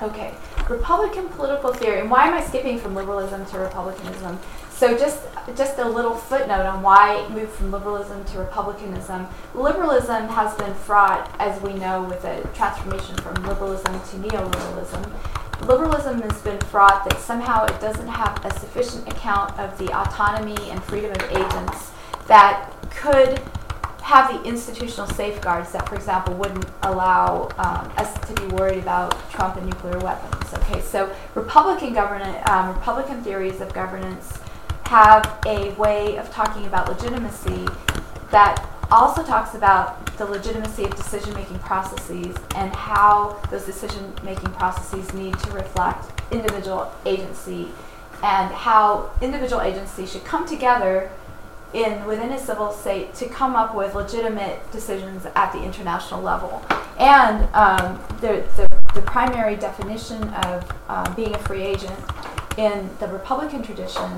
Okay, 0.01 0.33
Republican 0.69 1.27
political 1.29 1.73
theory, 1.73 2.01
and 2.01 2.11
why 2.11 2.27
am 2.27 2.33
I 2.35 2.45
skipping 2.45 2.77
from 2.77 2.93
liberalism 2.93 3.45
to 3.47 3.57
republicanism? 3.57 4.37
So 4.69 4.95
just 4.95 5.23
just 5.55 5.79
a 5.79 5.89
little 5.89 6.13
footnote 6.13 6.67
on 6.67 6.83
why 6.83 7.15
it 7.21 7.31
moved 7.31 7.51
from 7.53 7.71
liberalism 7.71 8.23
to 8.25 8.37
republicanism. 8.37 9.27
Liberalism 9.55 10.27
has 10.27 10.53
been 10.55 10.73
fraught, 10.75 11.35
as 11.39 11.59
we 11.63 11.73
know, 11.73 12.03
with 12.03 12.23
a 12.25 12.47
transformation 12.53 13.15
from 13.15 13.35
liberalism 13.43 13.93
to 13.93 14.29
neoliberalism 14.29 15.11
liberalism 15.65 16.21
has 16.21 16.39
been 16.41 16.59
fraught 16.59 17.03
that 17.09 17.19
somehow 17.19 17.65
it 17.65 17.79
doesn't 17.81 18.07
have 18.07 18.45
a 18.45 18.59
sufficient 18.59 19.07
account 19.07 19.57
of 19.59 19.75
the 19.77 19.87
autonomy 19.97 20.69
and 20.69 20.83
freedom 20.83 21.11
of 21.11 21.23
agents 21.31 21.91
that 22.27 22.71
could 22.91 23.41
have 24.07 24.31
the 24.31 24.41
institutional 24.47 25.05
safeguards 25.05 25.73
that, 25.73 25.85
for 25.89 25.95
example, 25.95 26.33
wouldn't 26.35 26.65
allow 26.83 27.49
um, 27.57 27.91
us 27.97 28.17
to 28.25 28.33
be 28.41 28.55
worried 28.55 28.77
about 28.77 29.13
Trump 29.29 29.57
and 29.57 29.65
nuclear 29.65 29.99
weapons. 29.99 30.53
Okay, 30.53 30.79
so 30.79 31.13
Republican 31.35 31.93
governance, 31.93 32.37
um, 32.49 32.69
Republican 32.69 33.21
theories 33.21 33.59
of 33.59 33.73
governance 33.73 34.39
have 34.85 35.37
a 35.45 35.71
way 35.71 36.15
of 36.15 36.31
talking 36.31 36.65
about 36.67 36.87
legitimacy 36.87 37.67
that 38.31 38.65
also 38.91 39.23
talks 39.23 39.55
about 39.55 40.05
the 40.17 40.23
legitimacy 40.23 40.85
of 40.85 40.95
decision 40.95 41.33
making 41.33 41.59
processes 41.59 42.33
and 42.55 42.73
how 42.73 43.37
those 43.51 43.65
decision 43.65 44.13
making 44.23 44.49
processes 44.51 45.13
need 45.15 45.37
to 45.39 45.51
reflect 45.51 46.05
individual 46.31 46.89
agency 47.05 47.67
and 48.23 48.53
how 48.53 49.11
individual 49.21 49.61
agency 49.61 50.05
should 50.05 50.23
come 50.23 50.45
together 50.45 51.11
in 51.73 52.05
within 52.05 52.31
a 52.31 52.39
civil 52.39 52.71
state 52.71 53.13
to 53.15 53.27
come 53.27 53.55
up 53.55 53.75
with 53.75 53.93
legitimate 53.93 54.59
decisions 54.71 55.25
at 55.35 55.51
the 55.51 55.61
international 55.61 56.21
level. 56.21 56.65
And 56.97 57.43
um, 57.53 57.99
the, 58.21 58.43
the, 58.55 58.67
the, 58.93 59.01
primary 59.01 59.55
definition 59.55 60.23
of 60.45 60.71
um, 60.87 61.13
being 61.15 61.35
a 61.35 61.37
free 61.39 61.61
agent 61.61 61.99
in 62.57 62.89
the 62.99 63.07
Republican 63.07 63.61
tradition 63.61 64.09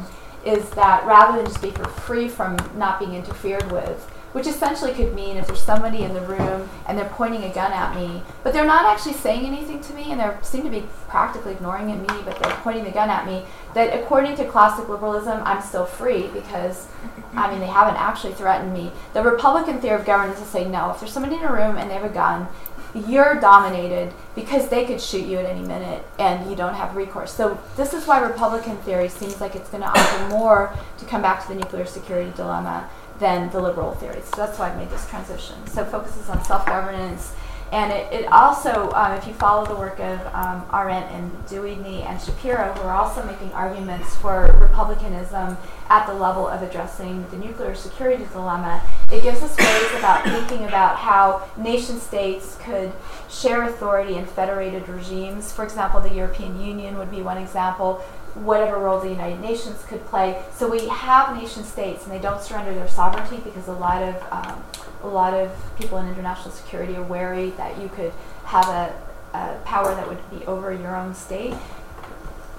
is 0.46 0.70
that 0.72 1.06
rather 1.06 1.38
than 1.38 1.46
just 1.46 1.62
be 1.62 1.72
free 1.72 2.30
from 2.30 2.58
not 2.76 3.00
being 3.00 3.14
interfered 3.14 3.70
with, 3.72 4.10
which 4.32 4.48
essentially 4.48 4.94
could 4.94 5.14
mean 5.14 5.38
if 5.38 5.48
there's 5.48 5.62
somebody 5.62 6.04
in 6.04 6.14
the 6.14 6.22
room 6.22 6.70
and 6.88 6.98
they're 6.98 7.10
pointing 7.10 7.44
a 7.44 7.54
gun 7.54 7.72
at 7.72 7.96
me, 7.96 8.22
but 8.44 8.54
they're 8.54 8.66
not 8.66 8.86
actually 8.86 9.14
saying 9.14 9.46
anything 9.46 9.82
to 9.82 9.94
me 9.94 10.12
and 10.12 10.20
they 10.20 10.30
seem 10.42 10.64
to 10.64 10.70
be 10.70 10.84
practically 11.08 11.54
ignoring 11.54 11.88
me, 11.88 12.08
but 12.26 12.40
they're 12.40 12.56
pointing 12.58 12.84
the 12.84 12.92
gun 12.92 13.10
at 13.10 13.26
me, 13.26 13.44
that 13.74 13.94
according 14.00 14.36
to 14.36 14.46
classic 14.46 14.88
liberalism, 14.88 15.42
I'm 15.44 15.62
still 15.62 15.86
free 15.86 16.28
because, 16.28 16.88
I 17.34 17.50
mean, 17.50 17.60
they 17.60 17.68
haven't 17.68 17.96
actually 17.96 18.34
threatened 18.34 18.74
me. 18.74 18.92
The 19.14 19.24
Republican 19.24 19.82
theory 19.82 20.00
of 20.00 20.06
governance 20.06 20.40
is 20.40 20.48
saying, 20.48 20.72
no, 20.72 20.92
if 20.92 21.00
there's 21.00 21.12
somebody 21.12 21.36
in 21.36 21.44
a 21.44 21.52
room 21.52 21.78
and 21.78 21.90
they 21.90 21.96
have 21.96 22.04
a 22.04 22.14
gun, 22.14 22.48
you're 22.94 23.40
dominated 23.40 24.12
because 24.36 24.70
they 24.70 24.86
could 24.86 25.00
shoot 25.00 25.26
you 25.26 25.38
at 25.38 25.46
any 25.46 25.62
minute 25.62 26.04
and 26.18 26.50
you 26.50 26.56
don't 26.56 26.74
have 26.74 26.96
recourse. 26.96 27.32
So 27.32 27.60
this 27.78 27.94
is 27.94 28.08
why 28.08 28.20
Republican 28.20 28.78
theory 28.78 29.10
seems 29.10 29.40
like 29.40 29.56
it's 29.56 29.70
going 29.70 29.84
to 29.84 29.90
offer 29.90 30.30
more 30.30 30.74
to 30.98 31.06
come 31.06 31.22
back 31.22 31.44
to 31.44 31.50
the 31.50 31.56
nuclear 31.56 31.86
security 31.86 32.32
dilemma 32.36 32.90
than 33.20 33.50
the 33.52 33.60
liberal 33.60 33.94
theories. 33.94 34.26
So 34.26 34.38
that's 34.38 34.58
why 34.58 34.72
I 34.72 34.76
made 34.76 34.90
this 34.90 35.08
transition. 35.10 35.56
So 35.68 35.86
focuses 35.86 36.30
on 36.30 36.44
self-governance, 36.44 37.34
and 37.72 37.92
it, 37.92 38.12
it 38.12 38.26
also, 38.32 38.90
um, 38.94 39.12
if 39.12 39.28
you 39.28 39.34
follow 39.34 39.64
the 39.64 39.76
work 39.76 40.00
of 40.00 40.20
um, 40.34 40.66
Arendt 40.74 41.06
and 41.12 41.32
Deudney 41.46 42.02
and 42.02 42.20
Shapiro, 42.20 42.74
who 42.74 42.82
are 42.88 42.96
also 42.96 43.24
making 43.26 43.52
arguments 43.52 44.16
for 44.16 44.58
republicanism 44.60 45.56
at 45.90 46.08
the 46.08 46.14
level 46.14 46.48
of 46.48 46.64
addressing 46.64 47.30
the 47.30 47.38
nuclear 47.38 47.76
security 47.76 48.26
dilemma, 48.34 48.82
it 49.12 49.22
gives 49.22 49.44
us 49.44 49.56
ways 49.56 50.00
about 50.00 50.24
thinking 50.24 50.66
about 50.66 50.96
how 50.96 51.48
nation 51.58 52.00
states 52.00 52.58
could 52.64 52.92
share 53.30 53.62
authority 53.64 54.16
in 54.16 54.26
federated 54.26 54.90
regimes. 54.90 55.52
For 55.52 55.64
example, 55.64 56.02
the 56.02 56.14
European 56.14 56.60
Union 56.60 56.98
would 56.98 57.12
be 57.12 57.22
one 57.22 57.38
example 57.38 58.04
whatever 58.36 58.78
role 58.78 59.00
the 59.00 59.10
United 59.10 59.40
Nations 59.40 59.84
could 59.88 60.06
play. 60.06 60.42
So 60.54 60.70
we 60.70 60.88
have 60.88 61.36
nation 61.36 61.64
states, 61.64 62.04
and 62.04 62.12
they 62.12 62.20
don't 62.20 62.42
surrender 62.42 62.74
their 62.74 62.88
sovereignty 62.88 63.38
because 63.44 63.68
a 63.68 63.74
lot 63.74 64.02
of 64.02 64.16
um, 64.32 64.64
a 65.04 65.08
lot 65.08 65.34
of 65.34 65.52
people 65.78 65.98
in 65.98 66.08
international 66.08 66.52
security 66.52 66.96
are 66.96 67.04
wary 67.04 67.52
that 67.52 67.80
you 67.80 67.90
could 67.90 68.12
have 68.46 68.68
a, 68.68 68.94
a 69.34 69.60
power 69.64 69.96
that 69.96 70.08
would 70.08 70.30
be 70.30 70.46
over 70.46 70.74
your 70.74 70.96
own 70.96 71.16
state. 71.16 71.54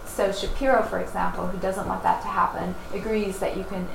So 0.07 0.33
Shapiro, 0.33 0.83
for 0.83 0.99
example, 1.01 1.47
who 1.47 1.59
doesn't 1.59 1.87
want 1.87 2.03
that 2.03 2.21
to 2.23 2.29
happen, 2.29 2.75
agrees 2.93 3.39
that 3.39 3.57
you 3.57 3.65
can 3.65 3.87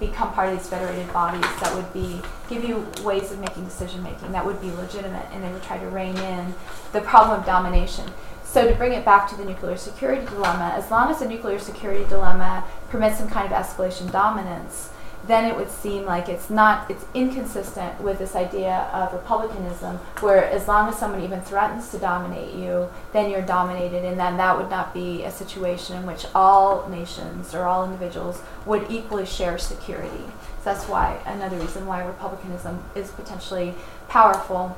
become 0.00 0.32
part 0.32 0.48
of 0.48 0.58
these 0.58 0.68
federated 0.68 1.12
bodies 1.12 1.42
that 1.60 1.74
would 1.76 1.92
be 1.92 2.20
give 2.48 2.64
you 2.64 2.86
ways 3.04 3.30
of 3.30 3.38
making 3.38 3.64
decision 3.64 4.02
making 4.02 4.32
that 4.32 4.44
would 4.44 4.60
be 4.60 4.70
legitimate, 4.72 5.26
and 5.32 5.44
they 5.44 5.52
would 5.52 5.62
try 5.62 5.78
to 5.78 5.86
rein 5.86 6.16
in 6.16 6.54
the 6.92 7.00
problem 7.00 7.38
of 7.38 7.46
domination. 7.46 8.08
So 8.52 8.68
to 8.68 8.74
bring 8.74 8.92
it 8.92 9.02
back 9.02 9.30
to 9.30 9.34
the 9.34 9.46
nuclear 9.46 9.78
security 9.78 10.26
dilemma, 10.26 10.74
as 10.76 10.90
long 10.90 11.10
as 11.10 11.20
the 11.20 11.26
nuclear 11.26 11.58
security 11.58 12.04
dilemma 12.04 12.62
permits 12.90 13.16
some 13.16 13.30
kind 13.30 13.50
of 13.50 13.58
escalation 13.58 14.12
dominance, 14.12 14.90
then 15.26 15.46
it 15.46 15.56
would 15.56 15.70
seem 15.70 16.04
like 16.04 16.28
it's 16.28 16.50
not 16.50 16.90
it's 16.90 17.06
inconsistent 17.14 17.98
with 18.02 18.18
this 18.18 18.36
idea 18.36 18.90
of 18.92 19.14
republicanism 19.14 19.96
where 20.20 20.44
as 20.44 20.68
long 20.68 20.90
as 20.90 20.98
someone 20.98 21.22
even 21.22 21.40
threatens 21.40 21.90
to 21.90 21.98
dominate 21.98 22.52
you 22.54 22.90
then 23.12 23.30
you're 23.30 23.40
dominated 23.40 24.04
and 24.04 24.18
then 24.18 24.36
that 24.36 24.58
would 24.58 24.68
not 24.68 24.92
be 24.92 25.22
a 25.22 25.30
situation 25.30 25.96
in 25.96 26.04
which 26.04 26.26
all 26.34 26.86
nations 26.88 27.54
or 27.54 27.62
all 27.62 27.84
individuals 27.84 28.42
would 28.66 28.84
equally 28.90 29.24
share 29.24 29.56
security. 29.56 30.26
So 30.58 30.64
that's 30.64 30.84
why 30.88 31.22
another 31.24 31.56
reason 31.56 31.86
why 31.86 32.04
republicanism 32.04 32.82
is 32.94 33.10
potentially 33.12 33.74
powerful. 34.08 34.76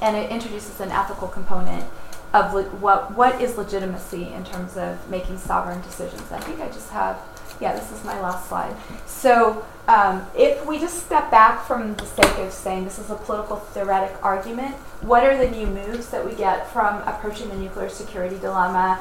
And 0.00 0.16
it 0.16 0.30
introduces 0.30 0.80
an 0.80 0.90
ethical 0.90 1.28
component 1.28 1.86
of 2.34 2.52
le- 2.52 2.64
what 2.82 3.16
what 3.16 3.40
is 3.40 3.56
legitimacy 3.56 4.32
in 4.32 4.44
terms 4.44 4.76
of 4.76 5.08
making 5.08 5.38
sovereign 5.38 5.80
decisions. 5.82 6.30
I 6.32 6.40
think 6.40 6.60
I 6.60 6.66
just 6.66 6.90
have, 6.90 7.18
yeah, 7.60 7.72
this 7.72 7.90
is 7.92 8.04
my 8.04 8.20
last 8.20 8.48
slide. 8.48 8.76
So 9.06 9.64
um, 9.86 10.26
if 10.36 10.66
we 10.66 10.78
just 10.78 11.06
step 11.06 11.30
back 11.30 11.64
from 11.64 11.94
the 11.94 12.04
sake 12.04 12.38
of 12.38 12.52
saying 12.52 12.84
this 12.84 12.98
is 12.98 13.08
a 13.10 13.14
political 13.14 13.56
theoretic 13.56 14.16
argument, 14.22 14.74
what 15.02 15.24
are 15.24 15.38
the 15.38 15.48
new 15.48 15.66
moves 15.66 16.08
that 16.08 16.24
we 16.24 16.34
get 16.34 16.70
from 16.72 17.02
approaching 17.02 17.48
the 17.48 17.56
nuclear 17.56 17.88
security 17.88 18.36
dilemma, 18.38 19.00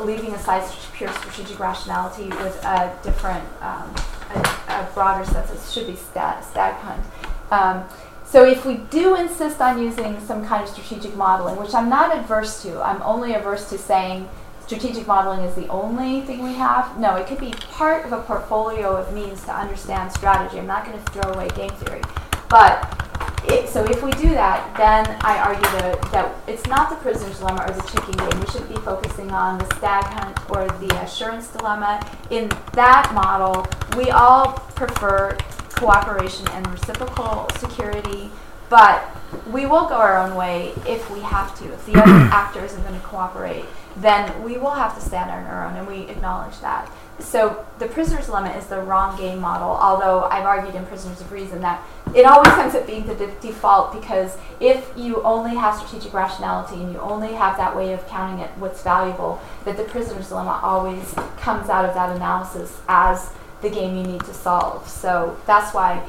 leaving 0.00 0.32
aside 0.34 0.68
pure 0.94 1.12
strategic 1.12 1.60
rationality 1.60 2.28
with 2.28 2.64
a 2.64 2.92
different, 3.04 3.44
um, 3.60 3.94
a, 4.34 4.38
a, 4.68 4.90
broader 4.94 5.24
sense, 5.24 5.50
it 5.52 5.72
should 5.72 5.86
be 5.86 5.94
stat, 5.94 6.44
stag 6.44 6.74
hunt. 6.80 7.04
Um, 7.52 7.84
So 8.34 8.44
if 8.44 8.66
we 8.66 8.78
do 8.90 9.14
insist 9.14 9.60
on 9.60 9.80
using 9.80 10.18
some 10.26 10.44
kind 10.44 10.64
of 10.64 10.68
strategic 10.68 11.14
modeling, 11.14 11.54
which 11.54 11.72
I'm 11.72 11.88
not 11.88 12.12
adverse 12.12 12.60
to, 12.62 12.84
I'm 12.84 13.00
only 13.02 13.34
averse 13.34 13.70
to 13.70 13.78
saying 13.78 14.28
strategic 14.66 15.06
modeling 15.06 15.42
is 15.42 15.54
the 15.54 15.68
only 15.68 16.22
thing 16.22 16.42
we 16.42 16.54
have. 16.54 16.98
No, 16.98 17.14
it 17.14 17.28
could 17.28 17.38
be 17.38 17.52
part 17.70 18.04
of 18.04 18.12
a 18.12 18.20
portfolio 18.22 18.96
of 18.96 19.14
means 19.14 19.44
to 19.44 19.52
understand 19.56 20.10
strategy. 20.10 20.58
I'm 20.58 20.66
not 20.66 20.84
going 20.84 20.98
to 20.98 21.12
throw 21.12 21.32
away 21.32 21.48
game 21.50 21.70
theory. 21.76 22.02
But 22.48 23.00
it, 23.44 23.68
so 23.68 23.84
if 23.84 24.02
we 24.02 24.10
do 24.10 24.30
that, 24.30 24.76
then 24.76 25.16
I 25.20 25.38
argue 25.38 25.70
that, 25.78 26.02
that 26.10 26.34
it's 26.48 26.66
not 26.66 26.90
the 26.90 26.96
prisoner's 26.96 27.38
dilemma 27.38 27.66
or 27.68 27.72
the 27.72 27.82
chicken 27.82 28.16
game. 28.16 28.40
We 28.40 28.46
should 28.50 28.68
be 28.68 28.74
focusing 28.80 29.30
on 29.30 29.58
the 29.58 29.76
stag 29.76 30.06
hunt 30.06 30.50
or 30.50 30.66
the 30.80 30.92
assurance 31.04 31.50
dilemma. 31.50 32.04
In 32.30 32.50
that 32.72 33.12
model, 33.14 33.64
we 33.96 34.10
all 34.10 34.54
prefer 34.74 35.38
cooperation 35.76 36.46
and 36.48 36.66
reciprocal 36.70 37.48
security, 37.58 38.30
but 38.68 39.04
we 39.50 39.66
will 39.66 39.86
go 39.88 39.96
our 39.96 40.18
own 40.18 40.34
way 40.34 40.72
if 40.86 41.10
we 41.10 41.20
have 41.20 41.56
to. 41.58 41.72
If 41.72 41.86
the 41.86 42.00
other 42.02 42.12
actor 42.32 42.64
isn't 42.64 42.82
going 42.82 42.98
to 42.98 43.06
cooperate, 43.06 43.64
then 43.96 44.42
we 44.42 44.56
will 44.56 44.72
have 44.72 44.94
to 44.94 45.00
stand 45.00 45.30
on 45.30 45.44
our 45.44 45.66
own, 45.66 45.76
and 45.76 45.86
we 45.86 46.10
acknowledge 46.10 46.58
that. 46.60 46.90
So 47.20 47.64
the 47.78 47.86
prisoner's 47.86 48.26
dilemma 48.26 48.50
is 48.50 48.66
the 48.66 48.80
wrong 48.80 49.16
game 49.16 49.40
model, 49.40 49.68
although 49.68 50.24
I've 50.24 50.44
argued 50.44 50.74
in 50.74 50.84
Prisoners 50.86 51.20
of 51.20 51.30
Reason 51.30 51.60
that 51.60 51.80
it 52.14 52.24
always 52.24 52.48
ends 52.58 52.74
up 52.74 52.86
being 52.86 53.06
the 53.06 53.14
de- 53.14 53.40
default 53.40 53.92
because 53.92 54.36
if 54.58 54.90
you 54.96 55.22
only 55.22 55.54
have 55.54 55.76
strategic 55.76 56.12
rationality 56.12 56.82
and 56.82 56.92
you 56.92 56.98
only 56.98 57.34
have 57.34 57.56
that 57.56 57.76
way 57.76 57.92
of 57.92 58.06
counting 58.08 58.40
it 58.40 58.50
what's 58.56 58.82
valuable, 58.82 59.40
that 59.64 59.76
the 59.76 59.84
prisoner's 59.84 60.28
dilemma 60.28 60.58
always 60.62 61.14
comes 61.38 61.68
out 61.68 61.84
of 61.84 61.94
that 61.94 62.14
analysis 62.14 62.80
as 62.88 63.30
the 63.64 63.70
game 63.70 63.96
you 63.96 64.04
need 64.04 64.22
to 64.24 64.34
solve. 64.34 64.88
So 64.88 65.36
that's 65.46 65.74
why 65.74 66.08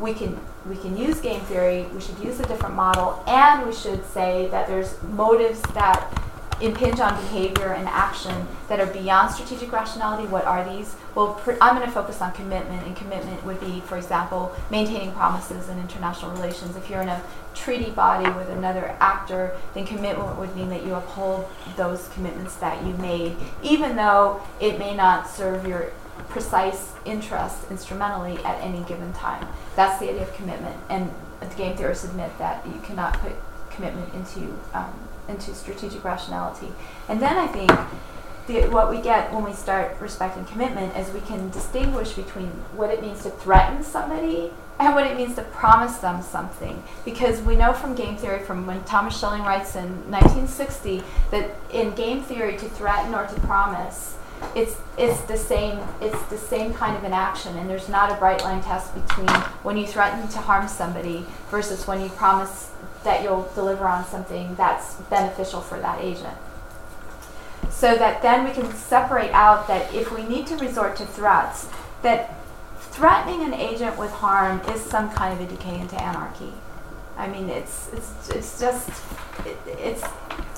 we 0.00 0.14
can 0.14 0.38
we 0.64 0.76
can 0.76 0.96
use 0.96 1.20
game 1.20 1.40
theory, 1.42 1.86
we 1.92 2.00
should 2.00 2.18
use 2.20 2.38
a 2.38 2.46
different 2.46 2.76
model, 2.76 3.22
and 3.26 3.66
we 3.66 3.74
should 3.74 4.06
say 4.06 4.46
that 4.52 4.68
there's 4.68 5.02
motives 5.02 5.60
that 5.74 6.08
impinge 6.60 7.00
on 7.00 7.20
behavior 7.22 7.72
and 7.72 7.88
action 7.88 8.46
that 8.68 8.78
are 8.78 8.86
beyond 8.86 9.34
strategic 9.34 9.72
rationality. 9.72 10.28
What 10.28 10.44
are 10.44 10.64
these? 10.64 10.94
Well, 11.16 11.34
pr- 11.34 11.54
I'm 11.60 11.74
going 11.74 11.86
to 11.86 11.92
focus 11.92 12.22
on 12.22 12.32
commitment, 12.32 12.86
and 12.86 12.96
commitment 12.96 13.44
would 13.44 13.58
be, 13.60 13.80
for 13.80 13.96
example, 13.96 14.54
maintaining 14.70 15.12
promises 15.12 15.68
in 15.68 15.78
international 15.80 16.30
relations. 16.30 16.76
If 16.76 16.88
you're 16.88 17.02
in 17.02 17.08
a 17.08 17.20
treaty 17.54 17.90
body 17.90 18.30
with 18.30 18.48
another 18.48 18.94
actor, 19.00 19.56
then 19.74 19.84
commitment 19.84 20.38
would 20.38 20.54
mean 20.54 20.68
that 20.70 20.86
you 20.86 20.94
uphold 20.94 21.50
those 21.76 22.08
commitments 22.14 22.54
that 22.56 22.84
you 22.86 22.94
made, 22.94 23.36
even 23.62 23.96
though 23.96 24.40
it 24.60 24.78
may 24.78 24.94
not 24.94 25.28
serve 25.28 25.66
your 25.66 25.92
precise 26.28 26.92
interest 27.04 27.70
instrumentally 27.70 28.36
at 28.44 28.60
any 28.60 28.82
given 28.84 29.12
time. 29.12 29.46
That's 29.76 29.98
the 30.00 30.10
idea 30.10 30.22
of 30.22 30.34
commitment, 30.34 30.76
and 30.88 31.10
the 31.40 31.46
game 31.56 31.76
theorists 31.76 32.04
admit 32.04 32.36
that 32.38 32.66
you 32.66 32.80
cannot 32.82 33.14
put 33.20 33.32
commitment 33.70 34.12
into 34.14 34.58
um, 34.74 34.92
into 35.28 35.54
strategic 35.54 36.04
rationality. 36.04 36.68
And 37.08 37.20
then 37.20 37.36
I 37.36 37.46
think 37.46 37.70
the, 38.46 38.68
what 38.68 38.90
we 38.90 39.00
get 39.00 39.32
when 39.32 39.44
we 39.44 39.52
start 39.52 39.96
respecting 40.00 40.44
commitment 40.44 40.96
is 40.96 41.12
we 41.12 41.20
can 41.20 41.50
distinguish 41.50 42.12
between 42.12 42.48
what 42.74 42.90
it 42.90 43.00
means 43.00 43.22
to 43.22 43.30
threaten 43.30 43.82
somebody 43.84 44.50
and 44.78 44.94
what 44.94 45.06
it 45.06 45.16
means 45.16 45.36
to 45.36 45.42
promise 45.42 45.98
them 45.98 46.22
something. 46.22 46.82
Because 47.04 47.40
we 47.42 47.54
know 47.54 47.72
from 47.72 47.94
game 47.94 48.16
theory, 48.16 48.40
from 48.40 48.66
when 48.66 48.82
Thomas 48.84 49.16
Schelling 49.16 49.42
writes 49.42 49.76
in 49.76 50.10
1960, 50.10 51.02
that 51.30 51.54
in 51.70 51.92
game 51.94 52.22
theory, 52.22 52.56
to 52.56 52.68
threaten 52.68 53.14
or 53.14 53.26
to 53.26 53.40
promise, 53.42 54.16
it's 54.54 54.76
it's 54.98 55.20
the 55.22 55.36
same 55.36 55.80
it's 56.00 56.22
the 56.26 56.38
same 56.38 56.74
kind 56.74 56.96
of 56.96 57.04
an 57.04 57.12
action, 57.12 57.56
and 57.56 57.68
there's 57.68 57.88
not 57.88 58.10
a 58.10 58.14
bright 58.16 58.42
line 58.42 58.62
test 58.62 58.94
between 58.94 59.28
when 59.62 59.76
you 59.76 59.86
threaten 59.86 60.28
to 60.28 60.38
harm 60.38 60.68
somebody 60.68 61.24
versus 61.50 61.86
when 61.86 62.00
you 62.00 62.08
promise 62.10 62.70
that 63.04 63.22
you'll 63.22 63.50
deliver 63.54 63.86
on 63.86 64.04
something 64.04 64.54
that's 64.54 64.94
beneficial 65.10 65.60
for 65.60 65.78
that 65.80 66.00
agent. 66.00 66.36
So 67.70 67.96
that 67.96 68.22
then 68.22 68.44
we 68.44 68.52
can 68.52 68.72
separate 68.74 69.32
out 69.32 69.66
that 69.68 69.92
if 69.94 70.12
we 70.12 70.22
need 70.24 70.46
to 70.48 70.56
resort 70.56 70.96
to 70.96 71.06
threats, 71.06 71.68
that 72.02 72.34
threatening 72.78 73.42
an 73.42 73.54
agent 73.54 73.98
with 73.98 74.10
harm 74.10 74.60
is 74.68 74.80
some 74.80 75.10
kind 75.10 75.32
of 75.32 75.40
a 75.40 75.50
decay 75.50 75.80
into 75.80 76.00
anarchy. 76.00 76.52
I 77.16 77.28
mean, 77.28 77.48
it's 77.48 77.90
it's 77.92 78.30
it's 78.30 78.60
just 78.60 78.88
it, 79.44 79.58
it's 79.66 80.02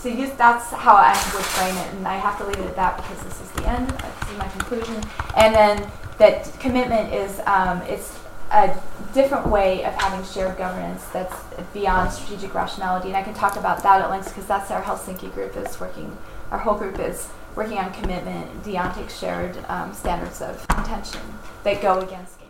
so 0.05 0.11
use 0.11 0.31
that's 0.33 0.69
how 0.69 0.97
I 0.97 1.15
would 1.35 1.45
frame 1.47 1.75
it, 1.79 1.95
and 1.95 2.07
I 2.07 2.17
have 2.17 2.37
to 2.37 2.45
leave 2.45 2.59
it 2.59 2.67
at 2.67 2.77
that 2.77 2.99
because 2.99 3.23
this 3.23 3.41
is 3.41 3.51
the 3.53 3.67
end. 3.67 3.89
This 3.89 4.31
is 4.31 4.37
my 4.37 4.49
conclusion, 4.49 5.03
and 5.35 5.55
then 5.55 5.91
that 6.19 6.53
commitment 6.61 7.11
is 7.15 7.41
um, 7.47 7.81
it's 7.89 8.21
a 8.53 8.79
different 9.15 9.49
way 9.49 9.83
of 9.83 9.95
having 9.95 10.23
shared 10.27 10.59
governance 10.59 11.07
that's 11.07 11.35
beyond 11.73 12.13
strategic 12.13 12.55
rationality. 12.55 13.09
And 13.09 13.17
I 13.17 13.23
can 13.23 13.33
talk 13.33 13.57
about 13.57 13.83
that 13.83 14.03
at 14.03 14.11
length 14.11 14.29
because 14.29 14.47
that's 14.47 14.71
our 14.71 14.83
Helsinki 14.83 15.33
group 15.33 15.57
is 15.57 15.81
working, 15.81 16.15
our 16.51 16.59
whole 16.59 16.77
group 16.77 16.99
is 16.99 17.31
working 17.57 17.79
on 17.79 17.91
commitment, 17.95 18.63
deontic 18.63 19.09
shared 19.09 19.57
um, 19.69 19.95
standards 19.95 20.43
of 20.43 20.67
intention 20.77 21.23
that 21.63 21.81
go 21.81 22.01
against 22.01 22.44